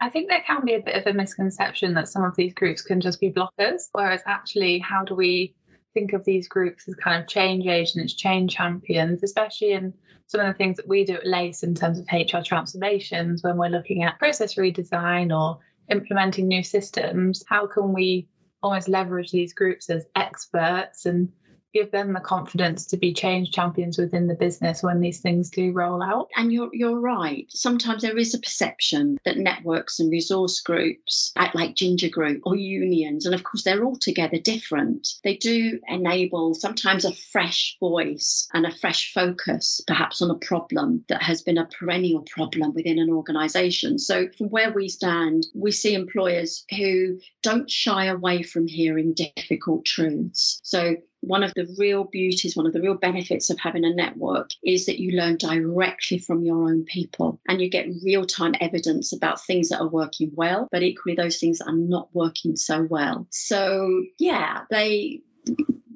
I 0.00 0.10
think 0.10 0.28
there 0.28 0.44
can 0.46 0.64
be 0.64 0.74
a 0.74 0.82
bit 0.82 0.94
of 0.94 1.06
a 1.06 1.16
misconception 1.16 1.94
that 1.94 2.08
some 2.08 2.24
of 2.24 2.36
these 2.36 2.52
groups 2.52 2.82
can 2.82 3.00
just 3.00 3.20
be 3.20 3.32
blockers, 3.32 3.88
whereas 3.92 4.20
actually, 4.26 4.78
how 4.78 5.04
do 5.04 5.14
we 5.14 5.54
think 5.94 6.12
of 6.12 6.24
these 6.24 6.46
groups 6.48 6.86
as 6.86 6.94
kind 6.96 7.22
of 7.22 7.28
change 7.28 7.66
agents, 7.66 8.14
change 8.14 8.54
champions, 8.54 9.22
especially 9.22 9.72
in 9.72 9.94
some 10.26 10.40
of 10.40 10.46
the 10.46 10.54
things 10.54 10.76
that 10.76 10.88
we 10.88 11.04
do 11.04 11.14
at 11.14 11.26
LACE 11.26 11.62
in 11.62 11.74
terms 11.74 11.98
of 11.98 12.06
HR 12.12 12.42
transformations 12.44 13.42
when 13.42 13.56
we're 13.56 13.68
looking 13.68 14.02
at 14.02 14.18
process 14.18 14.56
redesign 14.56 15.34
or 15.34 15.58
implementing 15.90 16.46
new 16.46 16.62
systems? 16.62 17.42
How 17.48 17.66
can 17.66 17.94
we 17.94 18.28
almost 18.62 18.88
leverage 18.88 19.30
these 19.30 19.54
groups 19.54 19.88
as 19.88 20.04
experts 20.16 21.06
and 21.06 21.32
give 21.72 21.90
them 21.90 22.12
the 22.12 22.20
confidence 22.20 22.86
to 22.86 22.96
be 22.96 23.12
change 23.12 23.52
champions 23.52 23.98
within 23.98 24.26
the 24.26 24.34
business 24.34 24.82
when 24.82 25.00
these 25.00 25.20
things 25.20 25.50
do 25.50 25.72
roll 25.72 26.02
out. 26.02 26.28
And 26.36 26.52
you're 26.52 26.70
you're 26.72 27.00
right. 27.00 27.46
Sometimes 27.50 28.02
there 28.02 28.16
is 28.16 28.34
a 28.34 28.38
perception 28.38 29.18
that 29.24 29.36
networks 29.36 30.00
and 30.00 30.10
resource 30.10 30.60
groups 30.60 31.32
act 31.36 31.54
like 31.54 31.74
ginger 31.74 32.08
group 32.08 32.42
or 32.44 32.56
unions, 32.56 33.26
and 33.26 33.34
of 33.34 33.44
course 33.44 33.64
they're 33.64 33.84
altogether 33.84 34.38
different. 34.38 35.08
They 35.24 35.36
do 35.36 35.78
enable 35.88 36.54
sometimes 36.54 37.04
a 37.04 37.14
fresh 37.14 37.76
voice 37.80 38.48
and 38.54 38.66
a 38.66 38.76
fresh 38.76 39.12
focus, 39.12 39.80
perhaps 39.86 40.22
on 40.22 40.30
a 40.30 40.34
problem 40.34 41.04
that 41.08 41.22
has 41.22 41.42
been 41.42 41.58
a 41.58 41.66
perennial 41.66 42.22
problem 42.22 42.72
within 42.74 42.98
an 42.98 43.10
organisation. 43.10 43.98
So 43.98 44.28
from 44.36 44.48
where 44.48 44.72
we 44.72 44.88
stand, 44.88 45.46
we 45.54 45.72
see 45.72 45.94
employers 45.94 46.64
who 46.76 47.18
don't 47.42 47.70
shy 47.70 48.06
away 48.06 48.42
from 48.42 48.66
hearing 48.66 49.14
difficult 49.14 49.84
truths. 49.84 50.60
So 50.62 50.96
one 51.20 51.42
of 51.42 51.52
the 51.54 51.66
real 51.78 52.04
beauties, 52.04 52.56
one 52.56 52.66
of 52.66 52.72
the 52.72 52.80
real 52.80 52.94
benefits 52.94 53.50
of 53.50 53.58
having 53.58 53.84
a 53.84 53.94
network 53.94 54.50
is 54.64 54.86
that 54.86 55.00
you 55.00 55.12
learn 55.12 55.36
directly 55.36 56.18
from 56.18 56.44
your 56.44 56.68
own 56.68 56.84
people 56.84 57.40
and 57.48 57.60
you 57.60 57.68
get 57.68 57.88
real 58.04 58.24
time 58.24 58.54
evidence 58.60 59.12
about 59.12 59.40
things 59.40 59.68
that 59.68 59.80
are 59.80 59.88
working 59.88 60.30
well, 60.34 60.68
but 60.70 60.82
equally 60.82 61.16
those 61.16 61.38
things 61.38 61.58
that 61.58 61.68
are 61.68 61.76
not 61.76 62.08
working 62.14 62.54
so 62.56 62.82
well. 62.82 63.26
So, 63.30 64.04
yeah, 64.18 64.62
they 64.70 65.22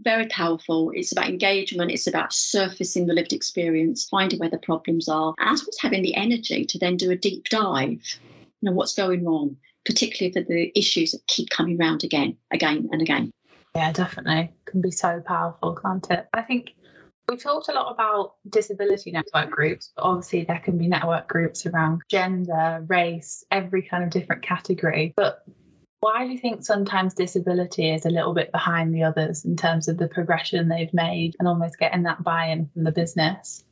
very 0.03 0.27
powerful. 0.27 0.91
It's 0.95 1.13
about 1.13 1.29
engagement. 1.29 1.91
It's 1.91 2.07
about 2.07 2.33
surfacing 2.33 3.07
the 3.07 3.13
lived 3.13 3.33
experience, 3.33 4.09
finding 4.09 4.39
where 4.39 4.51
the 4.51 4.59
problems 4.59 5.09
are, 5.09 5.35
as 5.41 5.61
well 5.61 5.69
as 5.69 5.79
having 5.81 6.03
the 6.03 6.15
energy 6.15 6.65
to 6.65 6.79
then 6.79 6.97
do 6.97 7.11
a 7.11 7.17
deep 7.17 7.49
dive. 7.49 8.19
You 8.61 8.71
know, 8.71 8.73
what's 8.73 8.95
going 8.95 9.25
wrong, 9.25 9.57
particularly 9.85 10.33
for 10.33 10.43
the 10.43 10.73
issues 10.79 11.13
that 11.13 11.27
keep 11.27 11.51
coming 11.51 11.77
round 11.77 12.05
again, 12.05 12.37
again 12.51 12.89
and 12.93 13.03
again. 13.03 13.31
Yeah, 13.75 13.93
definitely. 13.93 14.53
Can 14.67 14.81
be 14.81 14.91
so 14.91 15.23
powerful, 15.25 15.75
can't 15.77 16.11
it? 16.11 16.29
I 16.35 16.43
think 16.43 16.71
we 17.29 17.37
talked 17.37 17.69
a 17.69 17.73
lot 17.73 17.93
about 17.93 18.35
disability 18.49 19.13
network 19.13 19.51
groups, 19.51 19.93
but 19.95 20.03
obviously 20.03 20.45
there 20.45 20.59
can 20.59 20.77
be 20.77 20.89
network 20.89 21.29
groups 21.29 21.65
around 21.67 22.03
gender, 22.11 22.85
race, 22.89 23.45
every 23.53 23.83
kind 23.83 24.03
of 24.03 24.11
different 24.11 24.43
category. 24.43 25.15
But 25.17 25.45
Why 26.01 26.25
do 26.25 26.33
you 26.33 26.39
think 26.39 26.65
sometimes 26.65 27.13
disability 27.13 27.91
is 27.91 28.07
a 28.07 28.11
little 28.11 28.33
bit 28.33 28.51
behind 28.53 28.95
the 28.95 29.03
others 29.03 29.45
in 29.45 29.55
terms 29.55 29.87
of 29.87 29.99
the 29.99 30.09
progression 30.09 30.69
they've 30.69 30.93
made 30.95 31.37
and 31.39 31.47
almost 31.47 31.79
getting 31.79 32.05
that 32.05 32.25
buy 32.25 32.47
in 32.47 32.67
from 32.73 32.85
the 32.85 32.93
business? 32.93 33.65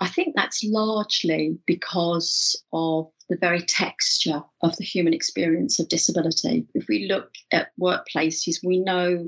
I 0.00 0.08
think 0.08 0.34
that's 0.34 0.64
largely 0.64 1.56
because 1.66 2.60
of 2.72 3.08
the 3.32 3.38
very 3.38 3.62
texture 3.62 4.42
of 4.60 4.76
the 4.76 4.84
human 4.84 5.14
experience 5.14 5.80
of 5.80 5.88
disability. 5.88 6.66
If 6.74 6.86
we 6.86 7.06
look 7.06 7.30
at 7.50 7.70
workplaces, 7.80 8.62
we 8.62 8.78
know 8.78 9.26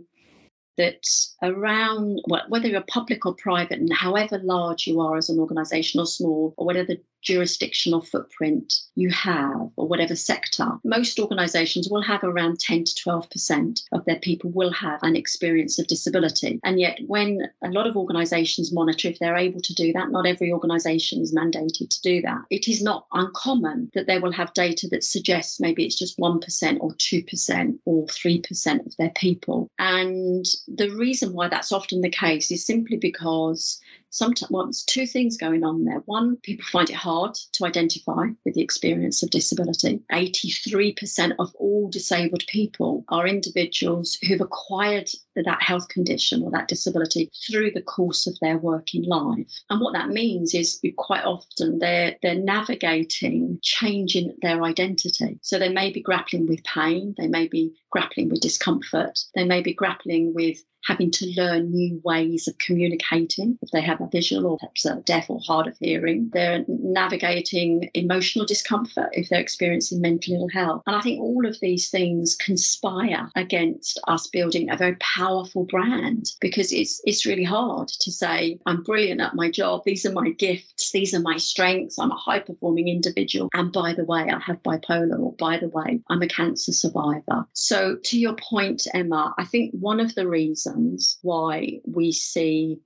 that 0.76 1.02
around 1.42 2.20
whether 2.26 2.68
you're 2.68 2.82
public 2.82 3.24
or 3.24 3.34
private 3.34 3.78
and 3.78 3.92
however 3.92 4.38
large 4.42 4.86
you 4.86 5.00
are 5.00 5.16
as 5.16 5.30
an 5.30 5.38
organization 5.38 6.00
or 6.00 6.06
small 6.06 6.52
or 6.58 6.66
whatever 6.66 6.96
jurisdictional 7.24 8.02
footprint 8.02 8.74
you 8.94 9.10
have 9.10 9.70
or 9.76 9.88
whatever 9.88 10.14
sector, 10.14 10.68
most 10.84 11.18
organizations 11.18 11.88
will 11.90 12.02
have 12.02 12.22
around 12.22 12.60
10 12.60 12.84
to 12.84 12.92
12% 13.04 13.82
of 13.92 14.04
their 14.04 14.18
people 14.20 14.50
will 14.50 14.72
have 14.72 15.02
an 15.02 15.16
experience 15.16 15.78
of 15.78 15.86
disability. 15.86 16.60
And 16.62 16.78
yet, 16.78 16.98
when 17.06 17.40
a 17.62 17.70
lot 17.70 17.86
of 17.86 17.96
organizations 17.96 18.72
monitor 18.72 19.08
if 19.08 19.18
they're 19.18 19.36
able 19.36 19.60
to 19.60 19.74
do 19.74 19.92
that, 19.92 20.10
not 20.10 20.26
every 20.26 20.52
organization 20.52 21.20
is 21.20 21.34
mandated 21.34 21.88
to 21.88 22.00
do 22.02 22.22
that. 22.22 22.42
It 22.50 22.68
is 22.68 22.82
not 22.82 23.06
uncommon 23.12 23.90
that 23.94 24.06
they 24.06 24.18
will 24.18 24.32
have 24.32 24.52
data 24.54 24.88
that 24.88 25.04
suggests 25.04 25.60
maybe 25.60 25.84
it's 25.84 25.98
just 25.98 26.18
1% 26.18 26.78
or 26.80 26.92
2% 26.94 27.78
or 27.84 28.06
3% 28.06 28.86
of 28.86 28.96
their 28.96 29.10
people. 29.10 29.68
And 29.78 30.44
the 30.68 30.90
reason 30.90 31.32
why 31.32 31.48
that's 31.48 31.72
often 31.72 32.00
the 32.00 32.10
case 32.10 32.50
is 32.50 32.66
simply 32.66 32.96
because 32.96 33.80
sometimes 34.14 34.50
well, 34.50 34.64
there's 34.64 34.84
two 34.84 35.06
things 35.06 35.36
going 35.36 35.64
on 35.64 35.84
there. 35.84 36.02
One, 36.06 36.36
people 36.36 36.64
find 36.70 36.88
it 36.88 36.96
hard 36.96 37.34
to 37.54 37.66
identify 37.66 38.26
with 38.44 38.54
the 38.54 38.62
experience 38.62 39.22
of 39.22 39.30
disability. 39.30 40.00
83% 40.12 41.32
of 41.38 41.52
all 41.56 41.90
disabled 41.90 42.44
people 42.46 43.04
are 43.08 43.26
individuals 43.26 44.16
who've 44.26 44.40
acquired 44.40 45.10
that 45.34 45.62
health 45.62 45.88
condition 45.88 46.42
or 46.42 46.50
that 46.52 46.68
disability 46.68 47.30
through 47.46 47.72
the 47.72 47.82
course 47.82 48.26
of 48.28 48.38
their 48.40 48.58
working 48.58 49.02
life. 49.02 49.50
And 49.68 49.80
what 49.80 49.94
that 49.94 50.10
means 50.10 50.54
is 50.54 50.80
quite 50.96 51.24
often 51.24 51.80
they're 51.80 52.16
they're 52.22 52.34
navigating 52.34 53.58
changing 53.62 54.34
their 54.42 54.62
identity. 54.62 55.38
So 55.42 55.58
they 55.58 55.70
may 55.70 55.90
be 55.90 56.00
grappling 56.00 56.46
with 56.46 56.62
pain, 56.62 57.14
they 57.18 57.26
may 57.26 57.48
be 57.48 57.74
grappling 57.90 58.28
with 58.28 58.40
discomfort, 58.40 59.18
they 59.34 59.44
may 59.44 59.60
be 59.60 59.74
grappling 59.74 60.34
with 60.34 60.58
having 60.86 61.10
to 61.10 61.26
learn 61.36 61.70
new 61.70 62.00
ways 62.04 62.46
of 62.48 62.58
communicating 62.58 63.58
if 63.62 63.70
they 63.70 63.80
have 63.80 64.00
a 64.00 64.08
visual 64.10 64.46
or 64.46 64.58
perhaps 64.58 64.84
a 64.84 64.96
deaf 65.04 65.28
or 65.28 65.40
hard 65.40 65.66
of 65.66 65.76
hearing. 65.78 66.30
They're 66.32 66.64
navigating 66.68 67.90
emotional 67.94 68.46
discomfort 68.46 69.10
if 69.12 69.28
they're 69.28 69.40
experiencing 69.40 70.00
mental 70.00 70.34
ill 70.34 70.48
health. 70.48 70.82
And 70.86 70.96
I 70.96 71.00
think 71.00 71.20
all 71.20 71.46
of 71.46 71.58
these 71.60 71.90
things 71.90 72.36
conspire 72.36 73.30
against 73.34 74.00
us 74.08 74.26
building 74.26 74.70
a 74.70 74.76
very 74.76 74.96
powerful 74.96 75.64
brand 75.64 76.32
because 76.40 76.72
it's 76.72 77.00
it's 77.04 77.26
really 77.26 77.44
hard 77.44 77.88
to 77.88 78.12
say, 78.12 78.58
I'm 78.66 78.82
brilliant 78.82 79.20
at 79.20 79.34
my 79.34 79.50
job, 79.50 79.82
these 79.84 80.04
are 80.04 80.12
my 80.12 80.30
gifts, 80.30 80.92
these 80.92 81.14
are 81.14 81.20
my 81.20 81.36
strengths, 81.36 81.98
I'm 81.98 82.10
a 82.10 82.16
high 82.16 82.40
performing 82.40 82.88
individual. 82.88 83.48
And 83.54 83.72
by 83.72 83.94
the 83.94 84.04
way, 84.04 84.28
I 84.30 84.38
have 84.40 84.62
bipolar, 84.62 85.18
or 85.18 85.32
by 85.34 85.58
the 85.58 85.68
way, 85.68 86.00
I'm 86.10 86.22
a 86.22 86.28
cancer 86.28 86.72
survivor. 86.72 87.46
So 87.52 87.96
to 88.04 88.18
your 88.18 88.34
point, 88.34 88.86
Emma, 88.92 89.34
I 89.38 89.44
think 89.44 89.72
one 89.74 90.00
of 90.00 90.14
the 90.14 90.28
reasons 90.28 90.73
reasons 90.74 91.18
why 91.22 91.80
we 91.86 92.12
see 92.12 92.78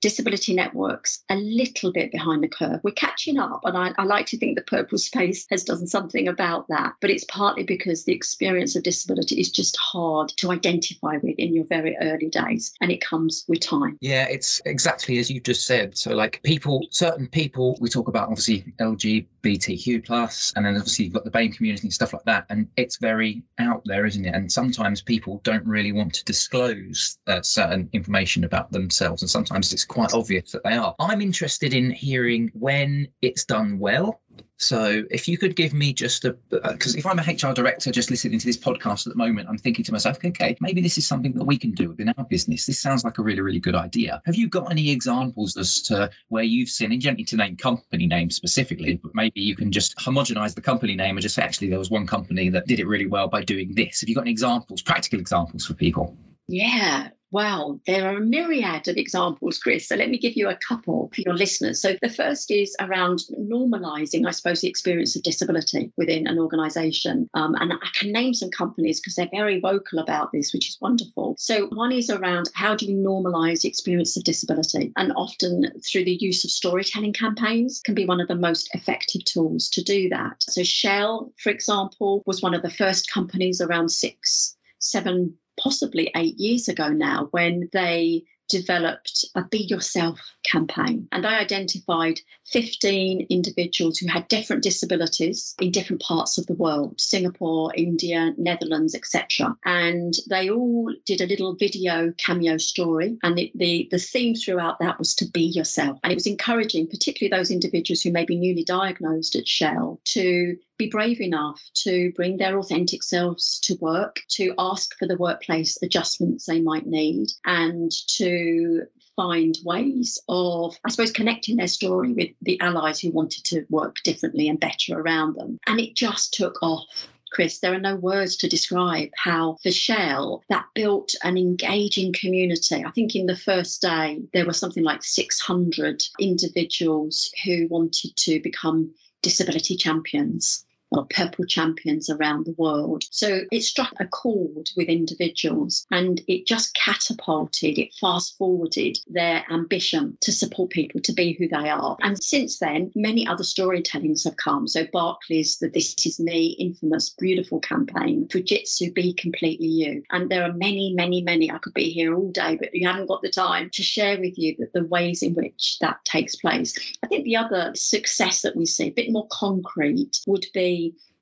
disability 0.00 0.54
networks 0.54 1.24
a 1.28 1.36
little 1.36 1.92
bit 1.92 2.12
behind 2.12 2.42
the 2.42 2.48
curve. 2.48 2.80
We're 2.82 2.92
catching 2.92 3.38
up, 3.38 3.60
and 3.64 3.76
I, 3.76 3.92
I, 3.98 4.04
like 4.04 4.26
to 4.26 4.38
think 4.38 4.56
the 4.56 4.62
Purple 4.62 4.98
Space 4.98 5.46
has 5.50 5.64
done 5.64 5.86
something 5.86 6.28
about 6.28 6.66
that. 6.68 6.94
But 7.00 7.10
it's 7.10 7.24
partly 7.24 7.64
because 7.64 8.04
the 8.04 8.12
experience 8.12 8.76
of 8.76 8.82
disability 8.82 9.40
is 9.40 9.50
just 9.50 9.76
hard 9.76 10.28
to 10.36 10.50
identify 10.50 11.16
with 11.22 11.38
in 11.38 11.54
your 11.54 11.64
very 11.64 11.96
early 12.00 12.28
days, 12.28 12.72
and 12.80 12.90
it 12.90 13.00
comes 13.00 13.44
with 13.48 13.60
time. 13.60 13.98
Yeah, 14.00 14.26
it's 14.28 14.60
exactly 14.64 15.18
as 15.18 15.30
you 15.30 15.40
just 15.40 15.66
said. 15.66 15.96
So, 15.96 16.14
like 16.14 16.40
people, 16.44 16.86
certain 16.90 17.26
people, 17.26 17.76
we 17.80 17.88
talk 17.88 18.08
about 18.08 18.28
obviously 18.28 18.72
LGBTQ 18.80 20.04
plus, 20.04 20.52
and 20.56 20.64
then 20.64 20.76
obviously 20.76 21.06
you've 21.06 21.14
got 21.14 21.24
the 21.24 21.30
BAME 21.30 21.56
community 21.56 21.86
and 21.86 21.92
stuff 21.92 22.12
like 22.12 22.24
that, 22.24 22.46
and 22.50 22.68
it's 22.76 22.98
very 22.98 23.42
out 23.58 23.82
there, 23.84 24.06
isn't 24.06 24.24
it? 24.24 24.34
And 24.34 24.50
sometimes 24.50 25.02
people 25.02 25.40
don't 25.44 25.66
really 25.66 25.92
want 25.92 26.14
to 26.14 26.24
disclose 26.24 27.18
uh, 27.26 27.42
certain 27.42 27.88
information 27.92 28.44
about 28.44 28.70
themselves, 28.70 29.22
and 29.22 29.30
sometimes 29.30 29.72
it's 29.72 29.84
quite 29.88 30.14
obvious 30.14 30.52
that 30.52 30.64
they 30.64 30.74
are. 30.74 30.94
I'm 30.98 31.20
interested 31.20 31.74
in 31.74 31.90
hearing 31.90 32.50
when 32.54 33.08
it's 33.22 33.44
done 33.44 33.78
well. 33.78 34.20
So 34.56 35.04
if 35.10 35.28
you 35.28 35.38
could 35.38 35.54
give 35.54 35.72
me 35.72 35.92
just 35.92 36.24
a, 36.24 36.32
because 36.50 36.94
uh, 36.94 36.98
if 36.98 37.06
I'm 37.06 37.18
a 37.18 37.22
HR 37.22 37.54
director 37.54 37.92
just 37.92 38.10
listening 38.10 38.40
to 38.40 38.46
this 38.46 38.56
podcast 38.56 39.06
at 39.06 39.12
the 39.12 39.16
moment, 39.16 39.48
I'm 39.48 39.58
thinking 39.58 39.84
to 39.84 39.92
myself, 39.92 40.18
okay, 40.24 40.56
maybe 40.60 40.80
this 40.80 40.98
is 40.98 41.06
something 41.06 41.32
that 41.34 41.44
we 41.44 41.56
can 41.56 41.72
do 41.72 41.90
within 41.90 42.12
our 42.16 42.24
business. 42.24 42.66
This 42.66 42.80
sounds 42.80 43.04
like 43.04 43.18
a 43.18 43.22
really, 43.22 43.40
really 43.40 43.60
good 43.60 43.76
idea. 43.76 44.20
Have 44.26 44.34
you 44.34 44.48
got 44.48 44.70
any 44.70 44.90
examples 44.90 45.56
as 45.56 45.80
to 45.82 46.10
where 46.28 46.42
you've 46.42 46.68
seen, 46.68 46.92
and 46.92 47.02
you 47.02 47.08
don't 47.08 47.16
need 47.16 47.28
to 47.28 47.36
name 47.36 47.56
company 47.56 48.06
names 48.06 48.34
specifically, 48.34 48.96
but 48.96 49.14
maybe 49.14 49.40
you 49.40 49.54
can 49.54 49.70
just 49.70 49.96
homogenize 49.96 50.54
the 50.54 50.60
company 50.60 50.96
name 50.96 51.16
and 51.16 51.22
just 51.22 51.36
say, 51.36 51.42
actually, 51.42 51.70
there 51.70 51.78
was 51.78 51.90
one 51.90 52.06
company 52.06 52.48
that 52.48 52.66
did 52.66 52.80
it 52.80 52.86
really 52.86 53.06
well 53.06 53.28
by 53.28 53.42
doing 53.42 53.74
this. 53.74 54.00
Have 54.00 54.08
you 54.08 54.14
got 54.14 54.22
any 54.22 54.32
examples, 54.32 54.82
practical 54.82 55.20
examples 55.20 55.66
for 55.66 55.74
people? 55.74 56.16
Yeah, 56.48 57.08
Wow, 57.30 57.78
there 57.86 58.08
are 58.08 58.16
a 58.16 58.24
myriad 58.24 58.88
of 58.88 58.96
examples, 58.96 59.58
Chris. 59.58 59.86
So 59.86 59.96
let 59.96 60.08
me 60.08 60.16
give 60.16 60.34
you 60.34 60.48
a 60.48 60.58
couple 60.66 61.10
for 61.14 61.20
your 61.20 61.34
listeners. 61.34 61.80
So 61.80 61.94
the 62.00 62.08
first 62.08 62.50
is 62.50 62.74
around 62.80 63.24
normalising, 63.38 64.26
I 64.26 64.30
suppose, 64.30 64.62
the 64.62 64.68
experience 64.68 65.14
of 65.14 65.22
disability 65.22 65.92
within 65.98 66.26
an 66.26 66.38
organisation. 66.38 67.28
Um, 67.34 67.54
and 67.56 67.74
I 67.74 67.88
can 67.94 68.12
name 68.12 68.32
some 68.32 68.50
companies 68.50 68.98
because 68.98 69.14
they're 69.14 69.28
very 69.30 69.60
vocal 69.60 69.98
about 69.98 70.32
this, 70.32 70.54
which 70.54 70.70
is 70.70 70.78
wonderful. 70.80 71.36
So 71.38 71.66
one 71.66 71.92
is 71.92 72.08
around 72.08 72.48
how 72.54 72.74
do 72.74 72.86
you 72.86 72.96
normalise 72.96 73.60
the 73.60 73.68
experience 73.68 74.16
of 74.16 74.24
disability? 74.24 74.92
And 74.96 75.12
often 75.14 75.70
through 75.86 76.04
the 76.04 76.16
use 76.20 76.46
of 76.46 76.50
storytelling 76.50 77.12
campaigns 77.12 77.82
can 77.84 77.94
be 77.94 78.06
one 78.06 78.22
of 78.22 78.28
the 78.28 78.36
most 78.36 78.70
effective 78.74 79.26
tools 79.26 79.68
to 79.70 79.82
do 79.82 80.08
that. 80.08 80.42
So 80.48 80.62
Shell, 80.62 81.30
for 81.42 81.50
example, 81.50 82.22
was 82.24 82.40
one 82.40 82.54
of 82.54 82.62
the 82.62 82.70
first 82.70 83.10
companies 83.10 83.60
around 83.60 83.90
six, 83.90 84.56
seven 84.78 85.36
possibly 85.68 86.10
eight 86.16 86.38
years 86.38 86.66
ago 86.66 86.88
now 86.88 87.28
when 87.32 87.68
they 87.74 88.24
developed 88.48 89.26
a 89.34 89.44
Be 89.44 89.58
Yourself 89.58 90.18
campaign. 90.42 91.06
And 91.12 91.26
I 91.26 91.38
identified 91.38 92.20
15 92.46 93.26
individuals 93.28 93.98
who 93.98 94.08
had 94.08 94.26
different 94.28 94.62
disabilities 94.62 95.54
in 95.60 95.70
different 95.70 96.00
parts 96.00 96.38
of 96.38 96.46
the 96.46 96.54
world 96.54 96.98
Singapore, 96.98 97.70
India, 97.76 98.32
Netherlands, 98.38 98.94
etc. 98.94 99.54
And 99.66 100.14
they 100.30 100.48
all 100.48 100.90
did 101.04 101.20
a 101.20 101.26
little 101.26 101.54
video 101.54 102.14
cameo 102.16 102.56
story. 102.56 103.18
And 103.22 103.36
the, 103.36 103.52
the, 103.54 103.88
the 103.90 103.98
theme 103.98 104.34
throughout 104.34 104.78
that 104.78 104.98
was 104.98 105.14
to 105.16 105.26
be 105.26 105.42
yourself. 105.42 105.98
And 106.02 106.10
it 106.10 106.16
was 106.16 106.26
encouraging, 106.26 106.86
particularly 106.86 107.38
those 107.38 107.50
individuals 107.50 108.00
who 108.00 108.12
may 108.12 108.24
be 108.24 108.36
newly 108.36 108.64
diagnosed 108.64 109.36
at 109.36 109.46
Shell, 109.46 110.00
to 110.06 110.56
be 110.78 110.88
brave 110.88 111.20
enough 111.20 111.60
to 111.74 112.12
bring 112.12 112.36
their 112.36 112.58
authentic 112.58 113.02
selves 113.02 113.58
to 113.60 113.76
work, 113.80 114.20
to 114.28 114.54
ask 114.58 114.96
for 114.96 115.06
the 115.06 115.16
workplace 115.16 115.76
adjustments 115.82 116.46
they 116.46 116.60
might 116.60 116.86
need, 116.86 117.28
and 117.44 117.90
to 118.06 118.86
find 119.16 119.58
ways 119.64 120.18
of, 120.28 120.78
I 120.86 120.90
suppose, 120.90 121.10
connecting 121.10 121.56
their 121.56 121.66
story 121.66 122.12
with 122.12 122.30
the 122.40 122.60
allies 122.60 123.00
who 123.00 123.10
wanted 123.10 123.44
to 123.46 123.66
work 123.68 123.96
differently 124.04 124.48
and 124.48 124.60
better 124.60 124.98
around 124.98 125.34
them. 125.34 125.58
And 125.66 125.80
it 125.80 125.96
just 125.96 126.32
took 126.32 126.62
off. 126.62 127.08
Chris, 127.32 127.58
there 127.58 127.74
are 127.74 127.80
no 127.80 127.96
words 127.96 128.36
to 128.36 128.48
describe 128.48 129.10
how 129.16 129.58
for 129.62 129.70
Shell 129.70 130.44
that 130.48 130.64
built 130.74 131.14
an 131.24 131.36
engaging 131.36 132.12
community. 132.12 132.84
I 132.84 132.90
think 132.92 133.14
in 133.14 133.26
the 133.26 133.36
first 133.36 133.82
day, 133.82 134.20
there 134.32 134.46
were 134.46 134.54
something 134.54 134.84
like 134.84 135.02
600 135.02 136.04
individuals 136.20 137.30
who 137.44 137.66
wanted 137.68 138.16
to 138.16 138.40
become 138.40 138.94
disability 139.20 139.76
champions 139.76 140.64
or 140.90 141.06
purple 141.06 141.44
champions 141.44 142.08
around 142.08 142.46
the 142.46 142.54
world. 142.56 143.04
So 143.10 143.42
it 143.52 143.62
struck 143.62 143.92
a 144.00 144.06
chord 144.06 144.70
with 144.76 144.88
individuals 144.88 145.86
and 145.90 146.20
it 146.28 146.46
just 146.46 146.74
catapulted, 146.74 147.78
it 147.78 147.94
fast 148.00 148.36
forwarded 148.38 148.98
their 149.06 149.44
ambition 149.50 150.16
to 150.22 150.32
support 150.32 150.70
people 150.70 151.00
to 151.00 151.12
be 151.12 151.32
who 151.32 151.48
they 151.48 151.68
are. 151.68 151.96
And 152.00 152.22
since 152.22 152.58
then, 152.58 152.90
many 152.94 153.26
other 153.26 153.44
storytellings 153.44 154.24
have 154.24 154.36
come. 154.36 154.66
So 154.66 154.86
Barclays, 154.92 155.58
the 155.58 155.68
This 155.68 155.94
Is 156.06 156.18
Me, 156.18 156.56
infamous, 156.58 157.10
beautiful 157.10 157.60
campaign, 157.60 158.26
Fujitsu, 158.28 158.94
Be 158.94 159.12
Completely 159.12 159.66
You. 159.66 160.02
And 160.10 160.30
there 160.30 160.44
are 160.44 160.52
many, 160.54 160.94
many, 160.94 161.22
many. 161.22 161.50
I 161.50 161.58
could 161.58 161.74
be 161.74 161.90
here 161.90 162.14
all 162.14 162.30
day, 162.30 162.56
but 162.56 162.74
you 162.74 162.86
haven't 162.86 163.08
got 163.08 163.22
the 163.22 163.30
time 163.30 163.70
to 163.74 163.82
share 163.82 164.18
with 164.18 164.38
you 164.38 164.56
the, 164.58 164.80
the 164.80 164.86
ways 164.86 165.22
in 165.22 165.34
which 165.34 165.78
that 165.80 166.04
takes 166.04 166.36
place. 166.36 166.74
I 167.02 167.06
think 167.06 167.24
the 167.24 167.36
other 167.36 167.72
success 167.74 168.42
that 168.42 168.56
we 168.56 168.66
see, 168.66 168.88
a 168.88 168.92
bit 168.92 169.10
more 169.10 169.26
concrete, 169.30 170.20
would 170.26 170.46
be 170.54 170.77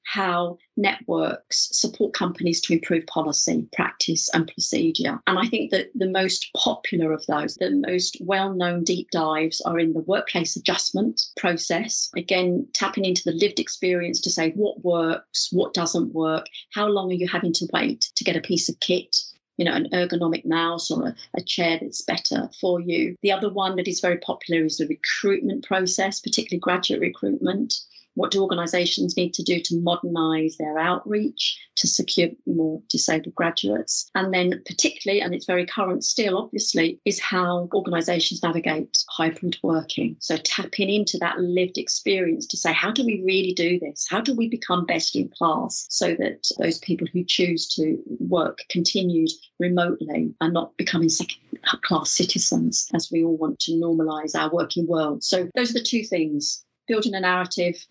how 0.07 0.57
networks 0.77 1.69
support 1.73 2.15
companies 2.15 2.61
to 2.61 2.73
improve 2.73 3.07
policy, 3.07 3.67
practice, 3.73 4.31
and 4.33 4.47
procedure. 4.47 5.21
And 5.27 5.39
I 5.39 5.47
think 5.49 5.73
that 5.73 5.91
the 5.95 6.09
most 6.09 6.49
popular 6.57 7.13
of 7.13 7.27
those, 7.27 7.57
the 7.57 7.71
most 7.71 8.17
well 8.21 8.55
known 8.55 8.85
deep 8.85 9.11
dives, 9.11 9.61
are 9.63 9.79
in 9.79 9.93
the 9.93 10.01
workplace 10.01 10.57
adjustment 10.57 11.21
process. 11.37 12.09
Again, 12.17 12.67
tapping 12.73 13.05
into 13.05 13.23
the 13.25 13.33
lived 13.33 13.59
experience 13.59 14.21
to 14.21 14.31
say 14.31 14.53
what 14.53 14.85
works, 14.85 15.49
what 15.53 15.75
doesn't 15.75 16.15
work, 16.15 16.47
how 16.73 16.87
long 16.87 17.11
are 17.11 17.17
you 17.17 17.29
having 17.29 17.53
to 17.55 17.69
wait 17.73 18.13
to 18.15 18.25
get 18.25 18.37
a 18.37 18.41
piece 18.41 18.69
of 18.69 18.79
kit 18.81 19.17
you 19.59 19.65
know, 19.65 19.73
an 19.73 19.89
ergonomic 19.93 20.45
mouse 20.45 20.91
or 20.91 21.09
a, 21.09 21.15
a, 21.35 21.43
chair 21.43 21.79
that's 21.81 22.03
better 22.03 22.47
for 22.61 22.79
you. 22.79 23.17
The 23.23 23.33
other 23.33 23.51
one 23.51 23.77
that 23.77 23.89
is 23.89 24.01
very 24.01 24.19
popular 24.19 24.67
is 24.67 24.77
the 24.77 24.87
recruitment 24.87 25.65
process, 25.65 26.21
particularly 26.21 26.61
graduate 26.61 27.01
recruitment. 27.01 27.73
What 28.16 28.30
do 28.30 28.42
organisations 28.42 29.14
need 29.14 29.35
to 29.35 29.42
do 29.42 29.61
to 29.61 29.80
modernise 29.80 30.56
their 30.56 30.78
outreach 30.78 31.58
to 31.76 31.87
secure 31.87 32.30
more 32.46 32.80
disabled 32.88 33.35
graduates? 33.35 34.11
And 34.14 34.32
then, 34.32 34.62
particularly, 34.64 35.20
and 35.20 35.35
it's 35.35 35.44
very 35.44 35.66
current 35.66 36.02
still, 36.02 36.38
obviously, 36.38 36.99
is 37.04 37.20
how 37.20 37.68
organisations 37.75 38.42
navigate 38.42 38.96
hybrid 39.11 39.58
working. 39.62 40.16
So, 40.18 40.38
tapping 40.38 40.88
into 40.88 41.18
that 41.18 41.38
lived 41.38 41.76
experience 41.76 42.46
to 42.46 42.56
say, 42.56 42.73
how 42.73 42.90
do 42.90 43.04
we 43.04 43.23
really 43.23 43.52
do 43.52 43.78
this? 43.78 44.06
How 44.08 44.23
do 44.23 44.35
we 44.35 44.49
become 44.49 44.87
best 44.87 45.14
in 45.14 45.28
class 45.28 45.87
so 45.90 46.14
that 46.14 46.49
those 46.58 46.78
people 46.78 47.06
who 47.12 47.23
choose 47.23 47.68
to 47.75 47.99
work 48.18 48.61
continued 48.70 49.30
remotely 49.61 50.35
are 50.40 50.50
not 50.50 50.75
becoming 50.78 51.11
second 51.11 51.37
class 51.82 52.11
citizens 52.11 52.88
as 52.94 53.11
we 53.12 53.23
all 53.23 53.37
want 53.37 53.58
to 53.61 53.73
normalise 53.73 54.35
our 54.35 54.50
working 54.50 54.87
world? 54.87 55.23
So, 55.23 55.50
those 55.54 55.68
are 55.68 55.75
the 55.75 55.82
two 55.82 56.02
things 56.02 56.64
building 56.87 57.14
a 57.14 57.20
narrative 57.20 57.85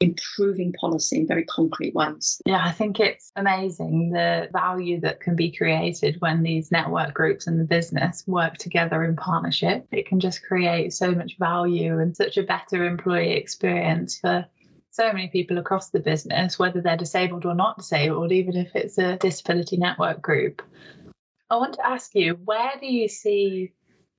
improving 0.00 0.72
policy 0.74 1.18
in 1.18 1.26
very 1.26 1.44
concrete 1.44 1.94
ways. 1.94 2.40
Yeah, 2.44 2.62
I 2.62 2.72
think 2.72 3.00
it's 3.00 3.32
amazing 3.36 4.10
the 4.10 4.48
value 4.52 5.00
that 5.00 5.20
can 5.20 5.36
be 5.36 5.50
created 5.50 6.16
when 6.20 6.42
these 6.42 6.70
network 6.70 7.14
groups 7.14 7.46
and 7.46 7.58
the 7.58 7.64
business 7.64 8.22
work 8.26 8.58
together 8.58 9.04
in 9.04 9.16
partnership. 9.16 9.86
It 9.92 10.06
can 10.06 10.20
just 10.20 10.42
create 10.42 10.92
so 10.92 11.12
much 11.12 11.38
value 11.38 11.98
and 11.98 12.16
such 12.16 12.36
a 12.36 12.42
better 12.42 12.84
employee 12.84 13.32
experience 13.32 14.18
for 14.18 14.44
so 14.90 15.12
many 15.12 15.28
people 15.28 15.58
across 15.58 15.90
the 15.90 16.00
business, 16.00 16.58
whether 16.58 16.80
they're 16.80 16.96
disabled 16.96 17.44
or 17.44 17.54
not 17.54 17.78
disabled, 17.78 18.32
even 18.32 18.56
if 18.56 18.74
it's 18.74 18.98
a 18.98 19.16
disability 19.16 19.76
network 19.76 20.22
group. 20.22 20.62
I 21.50 21.56
want 21.56 21.74
to 21.74 21.86
ask 21.86 22.14
you, 22.14 22.38
where 22.44 22.72
do 22.80 22.86
you 22.86 23.08
see 23.08 23.72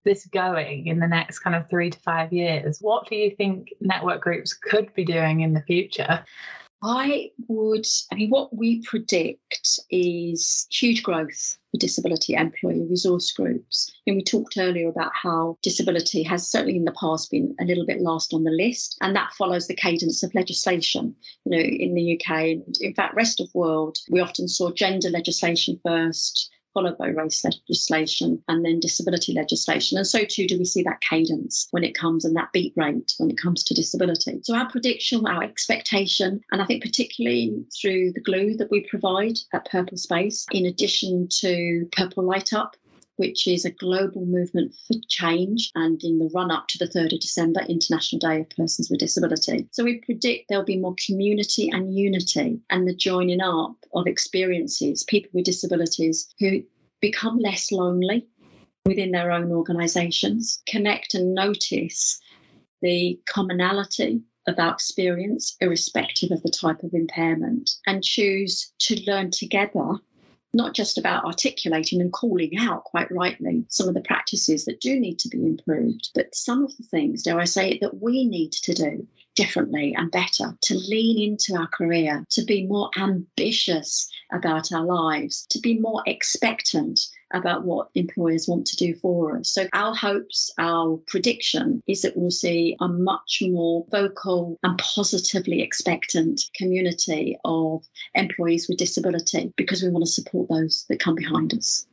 this 0.07 0.25
going 0.25 0.87
in 0.87 0.99
the 0.99 1.07
next 1.07 1.39
kind 1.39 1.55
of 1.55 1.69
three 1.69 1.89
to 1.89 1.99
five 1.99 2.31
years? 2.33 2.79
What 2.79 3.07
do 3.09 3.15
you 3.15 3.35
think 3.35 3.69
network 3.81 4.21
groups 4.21 4.53
could 4.53 4.93
be 4.93 5.05
doing 5.05 5.41
in 5.41 5.53
the 5.53 5.61
future? 5.61 6.23
I 6.83 7.31
would, 7.47 7.87
I 8.11 8.15
mean, 8.15 8.29
what 8.29 8.55
we 8.55 8.83
predict 8.83 9.79
is 9.89 10.67
huge 10.71 11.01
growth 11.01 11.57
for 11.71 11.79
disability 11.79 12.35
employee 12.35 12.85
resource 12.87 13.31
groups. 13.31 13.91
And 14.05 14.15
we 14.15 14.23
talked 14.23 14.57
earlier 14.57 14.87
about 14.87 15.11
how 15.13 15.57
disability 15.63 16.21
has 16.23 16.49
certainly 16.49 16.77
in 16.77 16.85
the 16.85 16.91
past 16.91 17.31
been 17.31 17.55
a 17.59 17.65
little 17.65 17.85
bit 17.85 18.01
last 18.01 18.31
on 18.31 18.43
the 18.43 18.51
list, 18.51 18.95
and 19.01 19.15
that 19.15 19.33
follows 19.33 19.67
the 19.67 19.75
cadence 19.75 20.21
of 20.21 20.35
legislation. 20.35 21.15
You 21.45 21.51
know, 21.51 21.63
in 21.63 21.95
the 21.95 22.13
UK, 22.13 22.37
and 22.41 22.77
in 22.79 22.93
fact, 22.93 23.15
rest 23.15 23.41
of 23.41 23.49
world, 23.55 23.97
we 24.11 24.19
often 24.19 24.47
saw 24.47 24.71
gender 24.71 25.09
legislation 25.09 25.79
first, 25.83 26.51
followed 26.77 26.97
by 26.99 27.07
race 27.07 27.43
legislation 27.43 28.39
and 28.47 28.63
then 28.63 28.79
disability 28.79 29.33
legislation. 29.33 29.97
And 29.97 30.05
so 30.05 30.23
too 30.23 30.45
do 30.45 30.59
we 30.59 30.65
see 30.65 30.83
that 30.83 31.01
cadence 31.01 31.67
when 31.71 31.83
it 31.83 31.97
comes 31.97 32.23
and 32.23 32.35
that 32.35 32.51
beat 32.53 32.73
rate 32.75 33.15
when 33.17 33.31
it 33.31 33.37
comes 33.41 33.63
to 33.63 33.73
disability. 33.73 34.41
So 34.43 34.55
our 34.55 34.69
prediction, 34.69 35.25
our 35.25 35.41
expectation, 35.41 36.39
and 36.51 36.61
I 36.61 36.65
think 36.65 36.83
particularly 36.83 37.65
through 37.81 38.11
the 38.11 38.21
glue 38.21 38.55
that 38.57 38.69
we 38.69 38.87
provide 38.91 39.37
at 39.53 39.67
Purple 39.71 39.97
Space, 39.97 40.45
in 40.51 40.67
addition 40.67 41.27
to 41.39 41.89
Purple 41.93 42.23
Light 42.23 42.53
Up, 42.53 42.75
which 43.17 43.47
is 43.47 43.65
a 43.65 43.71
global 43.71 44.25
movement 44.25 44.73
for 44.87 44.95
change 45.09 45.71
and 45.75 46.01
in 46.03 46.19
the 46.19 46.29
run 46.33 46.51
up 46.51 46.67
to 46.69 46.77
the 46.77 46.87
3rd 46.87 47.13
of 47.13 47.19
December, 47.19 47.61
International 47.67 48.19
Day 48.19 48.41
of 48.41 48.49
Persons 48.51 48.89
with 48.89 48.99
Disability. 48.99 49.67
So 49.71 49.83
we 49.83 49.99
predict 49.99 50.45
there'll 50.49 50.63
be 50.63 50.77
more 50.77 50.95
community 51.05 51.69
and 51.69 51.93
unity 51.93 52.59
and 52.69 52.87
the 52.87 52.95
joining 52.95 53.41
up 53.41 53.75
of 53.93 54.07
experiences, 54.07 55.03
people 55.03 55.31
with 55.33 55.45
disabilities 55.45 56.33
who 56.39 56.63
become 57.01 57.37
less 57.39 57.71
lonely 57.71 58.25
within 58.85 59.11
their 59.11 59.31
own 59.31 59.51
organisations, 59.51 60.61
connect 60.67 61.13
and 61.13 61.33
notice 61.33 62.19
the 62.81 63.19
commonality 63.27 64.21
of 64.47 64.57
our 64.59 64.71
experience, 64.71 65.57
irrespective 65.59 66.31
of 66.31 66.41
the 66.43 66.49
type 66.49 66.81
of 66.83 66.93
impairment, 66.93 67.69
and 67.85 68.03
choose 68.03 68.71
to 68.79 69.01
learn 69.05 69.29
together 69.29 69.95
not 70.53 70.73
just 70.73 70.97
about 70.97 71.25
articulating 71.25 72.01
and 72.01 72.11
calling 72.11 72.57
out 72.57 72.83
quite 72.83 73.11
rightly 73.11 73.65
some 73.69 73.87
of 73.87 73.93
the 73.93 74.01
practices 74.01 74.65
that 74.65 74.81
do 74.81 74.99
need 74.99 75.19
to 75.19 75.29
be 75.29 75.45
improved, 75.45 76.09
but 76.15 76.33
some 76.33 76.63
of 76.63 76.75
the 76.77 76.83
things, 76.83 77.23
dare 77.23 77.39
I 77.39 77.45
say, 77.45 77.77
that 77.79 78.01
we 78.01 78.25
need 78.25 78.51
to 78.53 78.73
do 78.73 79.07
differently 79.35 79.93
and 79.95 80.11
better, 80.11 80.57
to 80.61 80.75
lean 80.75 81.19
into 81.21 81.55
our 81.55 81.67
career, 81.67 82.25
to 82.31 82.43
be 82.43 82.65
more 82.65 82.89
ambitious 82.97 84.09
about 84.31 84.71
our 84.71 84.83
lives, 84.83 85.45
to 85.51 85.59
be 85.59 85.77
more 85.79 86.01
expectant 86.07 86.99
about 87.31 87.65
what 87.65 87.89
employers 87.95 88.47
want 88.47 88.65
to 88.67 88.75
do 88.75 88.95
for 88.95 89.37
us. 89.37 89.49
So, 89.49 89.67
our 89.73 89.95
hopes, 89.95 90.51
our 90.57 90.97
prediction 91.07 91.83
is 91.87 92.01
that 92.01 92.15
we'll 92.15 92.31
see 92.31 92.75
a 92.79 92.87
much 92.87 93.41
more 93.41 93.85
vocal 93.89 94.57
and 94.63 94.77
positively 94.77 95.61
expectant 95.61 96.41
community 96.55 97.37
of 97.45 97.85
employees 98.15 98.67
with 98.67 98.77
disability 98.77 99.53
because 99.57 99.83
we 99.83 99.89
want 99.89 100.05
to 100.05 100.11
support 100.11 100.49
those 100.49 100.85
that 100.89 100.99
come 100.99 101.15
behind 101.15 101.53
us. 101.53 101.85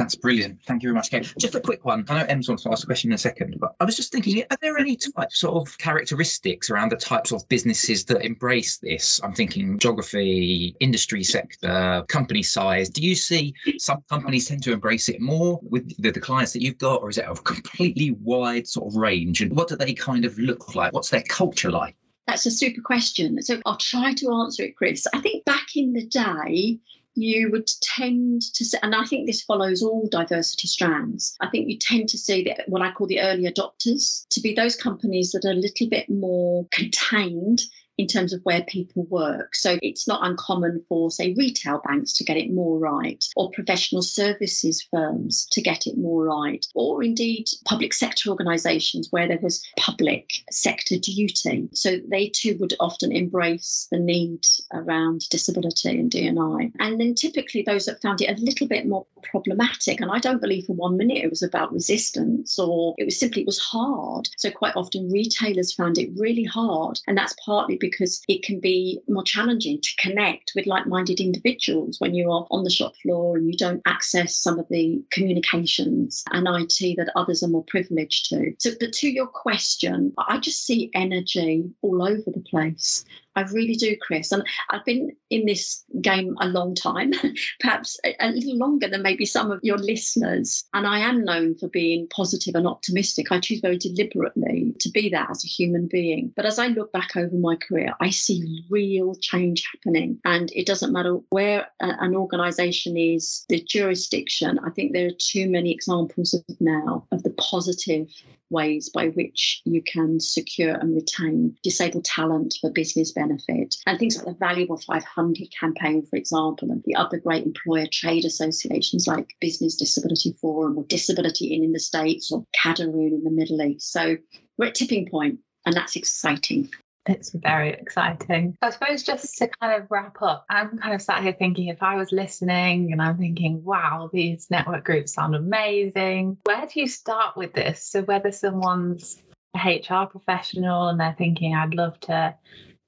That's 0.00 0.14
brilliant. 0.14 0.62
Thank 0.64 0.82
you 0.82 0.88
very 0.88 0.94
much, 0.94 1.10
Kate. 1.10 1.30
Just 1.38 1.54
a 1.54 1.60
quick 1.60 1.84
one. 1.84 2.06
I 2.08 2.20
know 2.20 2.26
Em's 2.26 2.48
wants 2.48 2.62
to 2.62 2.70
ask 2.70 2.84
a 2.84 2.86
question 2.86 3.10
in 3.10 3.16
a 3.16 3.18
second, 3.18 3.56
but 3.60 3.74
I 3.80 3.84
was 3.84 3.96
just 3.96 4.10
thinking, 4.10 4.42
are 4.50 4.56
there 4.62 4.78
any 4.78 4.96
types 4.96 5.44
of 5.44 5.76
characteristics 5.76 6.70
around 6.70 6.90
the 6.90 6.96
types 6.96 7.32
of 7.32 7.46
businesses 7.50 8.06
that 8.06 8.24
embrace 8.24 8.78
this? 8.78 9.20
I'm 9.22 9.34
thinking 9.34 9.78
geography, 9.78 10.74
industry 10.80 11.22
sector, 11.22 12.02
company 12.08 12.42
size. 12.42 12.88
Do 12.88 13.02
you 13.02 13.14
see 13.14 13.52
some 13.76 14.02
companies 14.08 14.48
tend 14.48 14.62
to 14.62 14.72
embrace 14.72 15.10
it 15.10 15.20
more 15.20 15.60
with 15.62 15.94
the, 16.00 16.10
the 16.10 16.20
clients 16.20 16.54
that 16.54 16.62
you've 16.62 16.78
got, 16.78 17.02
or 17.02 17.10
is 17.10 17.18
it 17.18 17.26
a 17.28 17.34
completely 17.34 18.12
wide 18.22 18.66
sort 18.66 18.90
of 18.90 18.96
range? 18.96 19.42
And 19.42 19.54
what 19.54 19.68
do 19.68 19.76
they 19.76 19.92
kind 19.92 20.24
of 20.24 20.38
look 20.38 20.74
like? 20.74 20.94
What's 20.94 21.10
their 21.10 21.24
culture 21.28 21.70
like? 21.70 21.94
That's 22.26 22.46
a 22.46 22.50
super 22.50 22.80
question. 22.80 23.42
So 23.42 23.60
I'll 23.66 23.76
try 23.76 24.14
to 24.14 24.32
answer 24.32 24.62
it, 24.62 24.76
Chris. 24.76 25.06
I 25.12 25.20
think 25.20 25.44
back 25.44 25.76
in 25.76 25.92
the 25.92 26.06
day, 26.06 26.78
you 27.14 27.50
would 27.50 27.68
tend 27.82 28.42
to 28.54 28.64
see, 28.64 28.78
and 28.82 28.94
I 28.94 29.04
think 29.04 29.26
this 29.26 29.42
follows 29.42 29.82
all 29.82 30.08
diversity 30.10 30.68
strands. 30.68 31.36
I 31.40 31.48
think 31.48 31.68
you 31.68 31.78
tend 31.78 32.08
to 32.10 32.18
see 32.18 32.44
that 32.44 32.68
what 32.68 32.82
I 32.82 32.92
call 32.92 33.06
the 33.06 33.20
early 33.20 33.44
adopters 33.44 34.26
to 34.30 34.40
be 34.40 34.54
those 34.54 34.76
companies 34.76 35.32
that 35.32 35.44
are 35.44 35.52
a 35.52 35.54
little 35.54 35.88
bit 35.88 36.08
more 36.08 36.66
contained 36.70 37.62
in 38.00 38.06
terms 38.06 38.32
of 38.32 38.40
where 38.44 38.62
people 38.62 39.04
work. 39.10 39.54
So 39.54 39.78
it's 39.82 40.08
not 40.08 40.26
uncommon 40.26 40.82
for, 40.88 41.10
say, 41.10 41.34
retail 41.34 41.82
banks 41.84 42.14
to 42.14 42.24
get 42.24 42.38
it 42.38 42.50
more 42.50 42.78
right, 42.78 43.22
or 43.36 43.50
professional 43.50 44.00
services 44.00 44.86
firms 44.90 45.46
to 45.52 45.60
get 45.60 45.86
it 45.86 45.98
more 45.98 46.24
right, 46.24 46.64
or 46.74 47.02
indeed 47.02 47.44
public 47.66 47.92
sector 47.92 48.30
organisations 48.30 49.08
where 49.10 49.28
there 49.28 49.38
was 49.42 49.62
public 49.78 50.30
sector 50.50 50.96
duty. 50.96 51.68
So 51.74 51.98
they 52.10 52.28
too 52.28 52.56
would 52.58 52.72
often 52.80 53.12
embrace 53.12 53.86
the 53.92 53.98
need 53.98 54.46
around 54.72 55.28
disability 55.28 55.90
and 55.90 56.10
D&I. 56.10 56.72
And 56.78 56.98
then 56.98 57.14
typically 57.14 57.62
those 57.62 57.84
that 57.84 58.00
found 58.00 58.22
it 58.22 58.30
a 58.30 58.42
little 58.42 58.66
bit 58.66 58.86
more 58.86 59.04
problematic, 59.24 60.00
and 60.00 60.10
I 60.10 60.20
don't 60.20 60.40
believe 60.40 60.64
for 60.64 60.72
one 60.72 60.96
minute 60.96 61.18
it 61.18 61.28
was 61.28 61.42
about 61.42 61.70
resistance 61.70 62.58
or 62.58 62.94
it 62.96 63.04
was 63.04 63.18
simply 63.18 63.42
it 63.42 63.46
was 63.46 63.58
hard. 63.58 64.30
So 64.38 64.50
quite 64.50 64.74
often 64.74 65.10
retailers 65.10 65.74
found 65.74 65.98
it 65.98 66.08
really 66.16 66.44
hard, 66.44 66.98
and 67.06 67.18
that's 67.18 67.34
partly 67.44 67.76
because 67.76 67.89
because 67.90 68.22
it 68.28 68.42
can 68.42 68.60
be 68.60 69.00
more 69.08 69.22
challenging 69.22 69.80
to 69.80 69.90
connect 69.98 70.52
with 70.54 70.66
like 70.66 70.86
minded 70.86 71.20
individuals 71.20 71.98
when 71.98 72.14
you 72.14 72.30
are 72.30 72.46
on 72.50 72.64
the 72.64 72.70
shop 72.70 72.92
floor 73.02 73.36
and 73.36 73.46
you 73.46 73.56
don't 73.56 73.82
access 73.86 74.36
some 74.36 74.58
of 74.58 74.66
the 74.70 75.02
communications 75.10 76.24
and 76.32 76.46
IT 76.48 76.96
that 76.96 77.12
others 77.16 77.42
are 77.42 77.48
more 77.48 77.64
privileged 77.64 78.28
to. 78.30 78.52
So, 78.58 78.70
but 78.78 78.92
to 78.94 79.08
your 79.08 79.26
question, 79.26 80.12
I 80.18 80.38
just 80.38 80.64
see 80.64 80.90
energy 80.94 81.70
all 81.82 82.02
over 82.02 82.30
the 82.30 82.44
place. 82.48 83.04
I 83.36 83.42
really 83.42 83.74
do, 83.74 83.96
Chris. 84.00 84.32
And 84.32 84.42
I've 84.70 84.84
been 84.84 85.12
in 85.30 85.46
this 85.46 85.84
game 86.00 86.36
a 86.40 86.48
long 86.48 86.74
time, 86.74 87.12
perhaps 87.60 87.98
a, 88.04 88.30
little 88.30 88.56
longer 88.56 88.88
than 88.88 89.02
maybe 89.02 89.24
some 89.24 89.50
of 89.50 89.60
your 89.62 89.78
listeners. 89.78 90.64
And 90.74 90.86
I 90.86 90.98
am 90.98 91.24
known 91.24 91.56
for 91.56 91.68
being 91.68 92.08
positive 92.08 92.54
and 92.54 92.66
optimistic. 92.66 93.30
I 93.30 93.40
choose 93.40 93.60
very 93.60 93.78
deliberately 93.78 94.74
to 94.80 94.90
be 94.90 95.08
that 95.10 95.30
as 95.30 95.44
a 95.44 95.48
human 95.48 95.86
being. 95.86 96.32
But 96.34 96.46
as 96.46 96.58
I 96.58 96.68
look 96.68 96.92
back 96.92 97.16
over 97.16 97.36
my 97.36 97.56
career, 97.56 97.94
I 98.00 98.10
see 98.10 98.64
real 98.68 99.14
change 99.14 99.64
happening. 99.72 100.18
And 100.24 100.50
it 100.54 100.66
doesn't 100.66 100.92
matter 100.92 101.18
where 101.30 101.68
uh, 101.80 101.94
an 102.00 102.14
organization 102.14 102.96
is, 102.96 103.44
the 103.48 103.62
jurisdiction. 103.62 104.58
I 104.64 104.70
think 104.70 104.92
there 104.92 105.06
are 105.06 105.18
too 105.18 105.48
many 105.48 105.72
examples 105.72 106.34
of 106.34 106.44
now 106.60 107.06
of 107.12 107.22
the 107.22 107.30
positive 107.30 108.08
ways 108.50 108.88
by 108.88 109.08
which 109.08 109.62
you 109.64 109.82
can 109.82 110.20
secure 110.20 110.74
and 110.74 110.94
retain 110.94 111.56
disabled 111.62 112.04
talent 112.04 112.54
for 112.60 112.70
business 112.70 113.12
benefit. 113.12 113.76
And 113.86 113.98
things 113.98 114.16
like 114.16 114.26
the 114.26 114.34
Valuable 114.38 114.78
500 114.78 115.48
campaign, 115.58 116.04
for 116.06 116.16
example, 116.16 116.70
and 116.70 116.82
the 116.84 116.96
other 116.96 117.18
great 117.18 117.44
employer 117.44 117.86
trade 117.90 118.24
associations 118.24 119.06
like 119.06 119.34
Business 119.40 119.76
Disability 119.76 120.36
Forum 120.40 120.78
or 120.78 120.84
Disability 120.84 121.54
In 121.54 121.64
in 121.64 121.72
the 121.72 121.80
States 121.80 122.30
or 122.32 122.44
CADARUN 122.54 123.12
in 123.12 123.24
the 123.24 123.30
Middle 123.30 123.62
East. 123.62 123.92
So 123.92 124.16
we're 124.58 124.66
at 124.66 124.74
tipping 124.74 125.08
point, 125.08 125.38
and 125.64 125.74
that's 125.74 125.96
exciting. 125.96 126.70
It's 127.06 127.30
very 127.30 127.70
exciting. 127.70 128.56
I 128.60 128.70
suppose 128.70 129.02
just 129.02 129.36
to 129.38 129.48
kind 129.60 129.80
of 129.80 129.90
wrap 129.90 130.20
up, 130.20 130.44
I'm 130.50 130.78
kind 130.78 130.94
of 130.94 131.00
sat 131.00 131.22
here 131.22 131.32
thinking 131.32 131.68
if 131.68 131.82
I 131.82 131.96
was 131.96 132.12
listening 132.12 132.92
and 132.92 133.00
I'm 133.00 133.16
thinking, 133.16 133.64
wow, 133.64 134.10
these 134.12 134.50
network 134.50 134.84
groups 134.84 135.14
sound 135.14 135.34
amazing. 135.34 136.36
Where 136.44 136.66
do 136.66 136.80
you 136.80 136.86
start 136.86 137.36
with 137.36 137.54
this? 137.54 137.82
So, 137.84 138.02
whether 138.02 138.30
someone's 138.30 139.22
a 139.56 139.78
HR 139.78 140.06
professional 140.06 140.88
and 140.88 141.00
they're 141.00 141.14
thinking, 141.16 141.54
I'd 141.54 141.74
love 141.74 141.98
to 142.00 142.34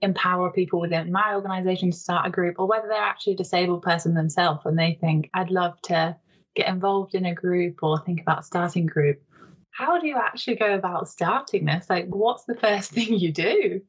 empower 0.02 0.50
people 0.50 0.80
within 0.80 1.10
my 1.10 1.34
organization 1.34 1.90
to 1.90 1.96
start 1.96 2.26
a 2.26 2.30
group, 2.30 2.56
or 2.58 2.66
whether 2.66 2.88
they're 2.88 2.98
actually 2.98 3.34
a 3.34 3.36
disabled 3.36 3.82
person 3.82 4.14
themselves 4.14 4.66
and 4.66 4.78
they 4.78 4.98
think, 5.00 5.30
I'd 5.32 5.50
love 5.50 5.80
to 5.82 6.16
get 6.54 6.68
involved 6.68 7.14
in 7.14 7.24
a 7.24 7.34
group 7.34 7.82
or 7.82 7.98
think 8.00 8.20
about 8.20 8.44
starting 8.44 8.84
a 8.84 8.92
group. 8.92 9.22
How 9.70 9.98
do 9.98 10.06
you 10.06 10.16
actually 10.18 10.56
go 10.56 10.74
about 10.74 11.08
starting 11.08 11.64
this? 11.64 11.88
Like, 11.88 12.06
what's 12.08 12.44
the 12.44 12.56
first 12.56 12.90
thing 12.92 13.18
you 13.18 13.32
do? 13.32 13.80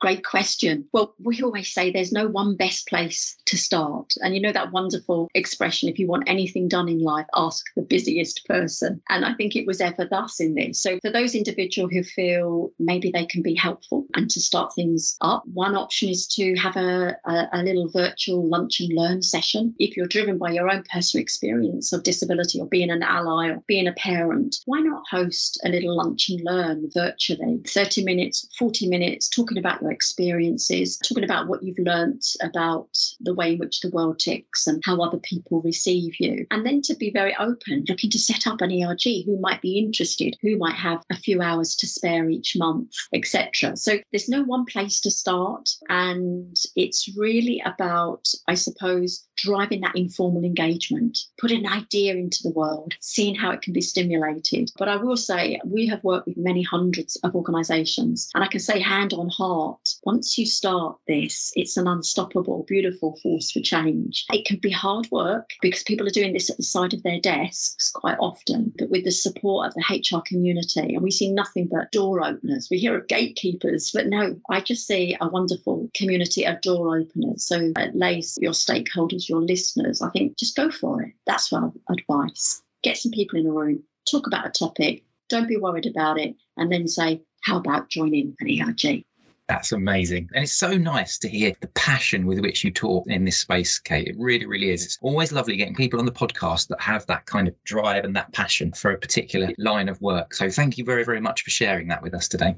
Great 0.00 0.24
question. 0.24 0.86
Well, 0.92 1.14
we 1.18 1.42
always 1.42 1.72
say 1.72 1.90
there's 1.90 2.12
no 2.12 2.28
one 2.28 2.54
best 2.56 2.86
place 2.86 3.36
to 3.46 3.56
start. 3.56 4.14
And 4.22 4.34
you 4.34 4.40
know 4.40 4.52
that 4.52 4.70
wonderful 4.70 5.28
expression 5.34 5.88
if 5.88 5.98
you 5.98 6.06
want 6.06 6.28
anything 6.28 6.68
done 6.68 6.88
in 6.88 7.00
life, 7.00 7.26
ask 7.34 7.64
the 7.74 7.82
busiest 7.82 8.46
person. 8.46 9.02
And 9.08 9.24
I 9.24 9.34
think 9.34 9.56
it 9.56 9.66
was 9.66 9.80
ever 9.80 10.04
thus 10.04 10.38
in 10.38 10.54
this. 10.54 10.80
So, 10.80 10.98
for 11.02 11.10
those 11.10 11.34
individuals 11.34 11.90
who 11.92 12.04
feel 12.04 12.70
maybe 12.78 13.10
they 13.10 13.26
can 13.26 13.42
be 13.42 13.56
helpful 13.56 14.06
and 14.14 14.30
to 14.30 14.40
start 14.40 14.72
things 14.72 15.16
up, 15.20 15.42
one 15.52 15.74
option 15.74 16.08
is 16.08 16.28
to 16.28 16.54
have 16.56 16.76
a, 16.76 17.16
a, 17.24 17.48
a 17.54 17.62
little 17.64 17.88
virtual 17.88 18.46
lunch 18.48 18.78
and 18.80 18.92
learn 18.92 19.22
session. 19.22 19.74
If 19.80 19.96
you're 19.96 20.06
driven 20.06 20.38
by 20.38 20.52
your 20.52 20.70
own 20.70 20.84
personal 20.92 21.22
experience 21.22 21.92
of 21.92 22.04
disability 22.04 22.60
or 22.60 22.66
being 22.66 22.90
an 22.90 23.02
ally 23.02 23.48
or 23.48 23.64
being 23.66 23.88
a 23.88 23.92
parent, 23.92 24.58
why 24.66 24.78
not 24.78 25.02
host 25.10 25.60
a 25.64 25.68
little 25.68 25.96
lunch 25.96 26.28
and 26.28 26.40
learn 26.44 26.88
virtually? 26.94 27.60
30 27.66 28.04
minutes, 28.04 28.48
40 28.56 28.88
minutes, 28.88 29.28
talking 29.28 29.58
about 29.58 29.82
your 29.82 29.87
experiences, 29.90 30.98
talking 30.98 31.24
about 31.24 31.48
what 31.48 31.62
you've 31.62 31.78
learnt 31.78 32.24
about 32.42 32.88
the 33.20 33.34
way 33.34 33.52
in 33.52 33.58
which 33.58 33.80
the 33.80 33.90
world 33.90 34.18
ticks 34.18 34.66
and 34.66 34.82
how 34.84 35.00
other 35.00 35.18
people 35.18 35.60
receive 35.62 36.14
you. 36.18 36.46
And 36.50 36.64
then 36.64 36.82
to 36.82 36.94
be 36.94 37.10
very 37.10 37.34
open, 37.36 37.84
looking 37.88 38.10
to 38.10 38.18
set 38.18 38.46
up 38.46 38.60
an 38.60 38.72
ERG 38.72 39.24
who 39.24 39.38
might 39.40 39.62
be 39.62 39.78
interested, 39.78 40.36
who 40.42 40.56
might 40.58 40.76
have 40.76 41.02
a 41.10 41.16
few 41.16 41.40
hours 41.42 41.74
to 41.76 41.86
spare 41.86 42.28
each 42.28 42.56
month, 42.56 42.92
etc. 43.14 43.76
So 43.76 43.98
there's 44.12 44.28
no 44.28 44.42
one 44.42 44.64
place 44.64 45.00
to 45.00 45.10
start. 45.10 45.68
And 45.88 46.56
it's 46.76 47.08
really 47.16 47.62
about, 47.64 48.28
I 48.46 48.54
suppose, 48.54 49.27
driving 49.38 49.80
that 49.80 49.96
informal 49.96 50.44
engagement, 50.44 51.18
putting 51.38 51.64
an 51.64 51.72
idea 51.72 52.14
into 52.14 52.42
the 52.42 52.50
world, 52.50 52.94
seeing 53.00 53.34
how 53.34 53.50
it 53.50 53.62
can 53.62 53.72
be 53.72 53.80
stimulated. 53.80 54.70
But 54.78 54.88
I 54.88 54.96
will 54.96 55.16
say, 55.16 55.60
we 55.64 55.86
have 55.86 56.04
worked 56.04 56.26
with 56.26 56.36
many 56.36 56.62
hundreds 56.62 57.16
of 57.22 57.34
organisations, 57.34 58.30
and 58.34 58.44
I 58.44 58.48
can 58.48 58.60
say, 58.60 58.80
hand 58.80 59.12
on 59.12 59.28
heart, 59.28 59.94
once 60.04 60.36
you 60.36 60.44
start 60.44 60.98
this, 61.06 61.52
it's 61.54 61.76
an 61.76 61.86
unstoppable, 61.86 62.64
beautiful 62.68 63.16
force 63.22 63.50
for 63.50 63.60
change. 63.60 64.26
It 64.32 64.44
can 64.44 64.58
be 64.58 64.70
hard 64.70 65.08
work 65.10 65.50
because 65.62 65.82
people 65.84 66.06
are 66.06 66.10
doing 66.10 66.32
this 66.32 66.50
at 66.50 66.56
the 66.56 66.62
side 66.62 66.92
of 66.92 67.02
their 67.02 67.20
desks 67.20 67.90
quite 67.90 68.18
often, 68.18 68.72
but 68.78 68.90
with 68.90 69.04
the 69.04 69.12
support 69.12 69.68
of 69.68 69.74
the 69.74 69.84
HR 69.88 70.22
community, 70.26 70.94
and 70.94 71.02
we 71.02 71.10
see 71.10 71.30
nothing 71.32 71.68
but 71.70 71.92
door 71.92 72.24
openers. 72.24 72.68
We 72.70 72.78
hear 72.78 72.96
of 72.96 73.06
gatekeepers, 73.06 73.92
but 73.92 74.08
no, 74.08 74.36
I 74.50 74.60
just 74.60 74.86
see 74.86 75.16
a 75.20 75.28
wonderful 75.28 75.88
community 75.94 76.44
of 76.44 76.60
door 76.60 76.98
openers. 76.98 77.44
So 77.44 77.72
uh, 77.76 77.82
it 77.82 77.94
lays 77.94 78.36
your 78.40 78.52
stakeholders, 78.52 79.27
your 79.28 79.42
listeners, 79.42 80.02
I 80.02 80.10
think 80.10 80.38
just 80.38 80.56
go 80.56 80.70
for 80.70 81.02
it. 81.02 81.12
That's 81.26 81.52
my 81.52 81.68
advice. 81.90 82.62
Get 82.82 82.96
some 82.96 83.12
people 83.12 83.38
in 83.38 83.46
a 83.46 83.52
room, 83.52 83.82
talk 84.10 84.26
about 84.26 84.46
a 84.46 84.50
topic, 84.50 85.04
don't 85.28 85.48
be 85.48 85.56
worried 85.56 85.86
about 85.86 86.18
it, 86.18 86.34
and 86.56 86.70
then 86.72 86.88
say, 86.88 87.22
how 87.42 87.58
about 87.58 87.88
joining 87.88 88.34
an 88.40 88.60
ERG? 88.60 89.04
That's 89.48 89.72
amazing. 89.72 90.28
And 90.34 90.44
it's 90.44 90.52
so 90.52 90.76
nice 90.76 91.16
to 91.18 91.28
hear 91.28 91.52
the 91.60 91.68
passion 91.68 92.26
with 92.26 92.40
which 92.40 92.62
you 92.62 92.70
talk 92.70 93.06
in 93.06 93.24
this 93.24 93.38
space, 93.38 93.78
Kate. 93.78 94.06
It 94.06 94.16
really, 94.18 94.44
really 94.44 94.70
is. 94.70 94.84
It's 94.84 94.98
always 95.00 95.32
lovely 95.32 95.56
getting 95.56 95.74
people 95.74 95.98
on 95.98 96.04
the 96.04 96.12
podcast 96.12 96.68
that 96.68 96.80
have 96.82 97.06
that 97.06 97.24
kind 97.24 97.48
of 97.48 97.54
drive 97.64 98.04
and 98.04 98.14
that 98.14 98.30
passion 98.34 98.72
for 98.72 98.90
a 98.90 98.98
particular 98.98 99.50
line 99.56 99.88
of 99.88 100.00
work. 100.02 100.34
So 100.34 100.50
thank 100.50 100.76
you 100.76 100.84
very, 100.84 101.02
very 101.02 101.20
much 101.20 101.42
for 101.42 101.50
sharing 101.50 101.88
that 101.88 102.02
with 102.02 102.14
us 102.14 102.28
today. 102.28 102.56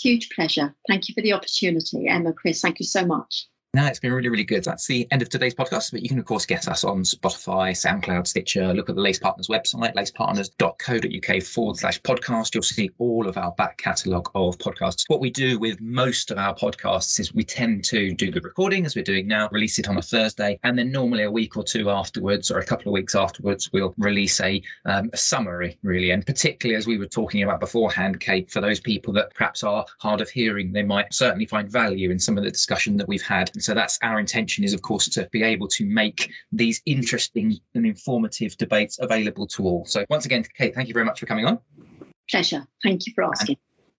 Huge 0.00 0.30
pleasure. 0.30 0.74
Thank 0.88 1.08
you 1.08 1.14
for 1.14 1.20
the 1.20 1.34
opportunity. 1.34 2.08
Emma, 2.08 2.32
Chris, 2.32 2.62
thank 2.62 2.80
you 2.80 2.86
so 2.86 3.04
much. 3.04 3.46
No, 3.74 3.86
it's 3.86 3.98
been 3.98 4.12
really, 4.12 4.28
really 4.28 4.44
good. 4.44 4.62
That's 4.62 4.86
the 4.86 5.08
end 5.10 5.20
of 5.20 5.28
today's 5.28 5.52
podcast. 5.52 5.90
But 5.90 6.00
you 6.00 6.08
can, 6.08 6.20
of 6.20 6.26
course, 6.26 6.46
get 6.46 6.68
us 6.68 6.84
on 6.84 7.02
Spotify, 7.02 7.72
SoundCloud, 7.72 8.24
Stitcher. 8.24 8.72
Look 8.72 8.88
at 8.88 8.94
the 8.94 9.00
Lace 9.00 9.18
Partners 9.18 9.48
website, 9.48 9.96
lacepartners.co.uk 9.96 11.42
forward 11.42 11.76
slash 11.76 12.00
podcast. 12.02 12.54
You'll 12.54 12.62
see 12.62 12.92
all 12.98 13.26
of 13.26 13.36
our 13.36 13.50
back 13.50 13.76
catalogue 13.78 14.30
of 14.36 14.56
podcasts. 14.58 15.02
What 15.08 15.18
we 15.18 15.28
do 15.28 15.58
with 15.58 15.80
most 15.80 16.30
of 16.30 16.38
our 16.38 16.54
podcasts 16.54 17.18
is 17.18 17.34
we 17.34 17.42
tend 17.42 17.82
to 17.86 18.14
do 18.14 18.30
the 18.30 18.40
recording 18.42 18.86
as 18.86 18.94
we're 18.94 19.02
doing 19.02 19.26
now, 19.26 19.48
release 19.50 19.80
it 19.80 19.88
on 19.88 19.98
a 19.98 20.02
Thursday, 20.02 20.56
and 20.62 20.78
then 20.78 20.92
normally 20.92 21.24
a 21.24 21.30
week 21.32 21.56
or 21.56 21.64
two 21.64 21.90
afterwards, 21.90 22.52
or 22.52 22.60
a 22.60 22.64
couple 22.64 22.90
of 22.90 22.92
weeks 22.92 23.16
afterwards, 23.16 23.72
we'll 23.72 23.92
release 23.98 24.40
a, 24.40 24.62
um, 24.84 25.10
a 25.12 25.16
summary, 25.16 25.76
really. 25.82 26.12
And 26.12 26.24
particularly 26.24 26.76
as 26.76 26.86
we 26.86 26.96
were 26.96 27.06
talking 27.06 27.42
about 27.42 27.58
beforehand, 27.58 28.20
Kate, 28.20 28.48
for 28.52 28.60
those 28.60 28.78
people 28.78 29.12
that 29.14 29.34
perhaps 29.34 29.64
are 29.64 29.84
hard 29.98 30.20
of 30.20 30.30
hearing, 30.30 30.72
they 30.72 30.84
might 30.84 31.12
certainly 31.12 31.46
find 31.46 31.68
value 31.68 32.12
in 32.12 32.20
some 32.20 32.38
of 32.38 32.44
the 32.44 32.52
discussion 32.52 32.96
that 32.98 33.08
we've 33.08 33.20
had 33.20 33.50
so 33.64 33.74
that's 33.74 33.98
our 34.02 34.20
intention 34.20 34.64
is, 34.64 34.74
of 34.74 34.82
course, 34.82 35.08
to 35.08 35.28
be 35.32 35.42
able 35.42 35.68
to 35.68 35.84
make 35.86 36.30
these 36.52 36.82
interesting 36.86 37.58
and 37.74 37.86
informative 37.86 38.56
debates 38.56 38.98
available 39.00 39.46
to 39.48 39.64
all. 39.64 39.84
So 39.86 40.04
once 40.10 40.26
again, 40.26 40.44
Kate, 40.56 40.74
thank 40.74 40.88
you 40.88 40.94
very 40.94 41.06
much 41.06 41.20
for 41.20 41.26
coming 41.26 41.46
on. 41.46 41.58
Pleasure. 42.30 42.66
Thank 42.82 43.06
you 43.06 43.12
for 43.14 43.24
asking. 43.24 43.56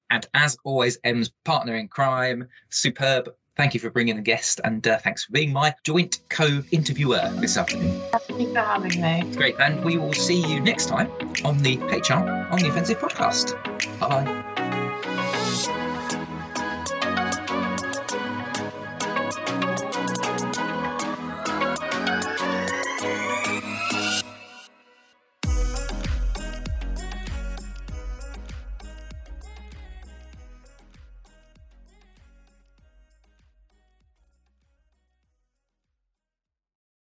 And, 0.10 0.28
and 0.34 0.44
as 0.46 0.58
always, 0.64 0.98
Em's 1.04 1.32
partner 1.44 1.76
in 1.76 1.88
crime, 1.88 2.48
superb. 2.70 3.30
Thank 3.58 3.74
you 3.74 3.80
for 3.80 3.90
bringing 3.90 4.18
the 4.18 4.22
guest 4.22 4.60
and 4.66 4.86
uh, 4.86 4.98
thanks 4.98 5.24
for 5.24 5.32
being 5.32 5.54
my 5.54 5.74
joint 5.86 6.20
co 6.30 6.62
interviewer 6.72 7.32
this 7.36 7.56
afternoon. 7.56 8.02
Thank 8.12 8.42
you 8.42 8.54
for 8.54 8.60
having 8.60 9.02
me. 9.02 9.36
Great. 9.36 9.56
And 9.60 9.84
we 9.84 9.98
will 9.98 10.14
see 10.14 10.46
you 10.46 10.60
next 10.60 10.88
time 10.88 11.10
on 11.46 11.60
the 11.60 11.78
HR 11.78 12.52
on 12.52 12.60
the 12.60 12.68
Offensive 12.68 13.00
podcast. 13.00 13.54
Bye 14.00 14.10
bye. 14.10 14.55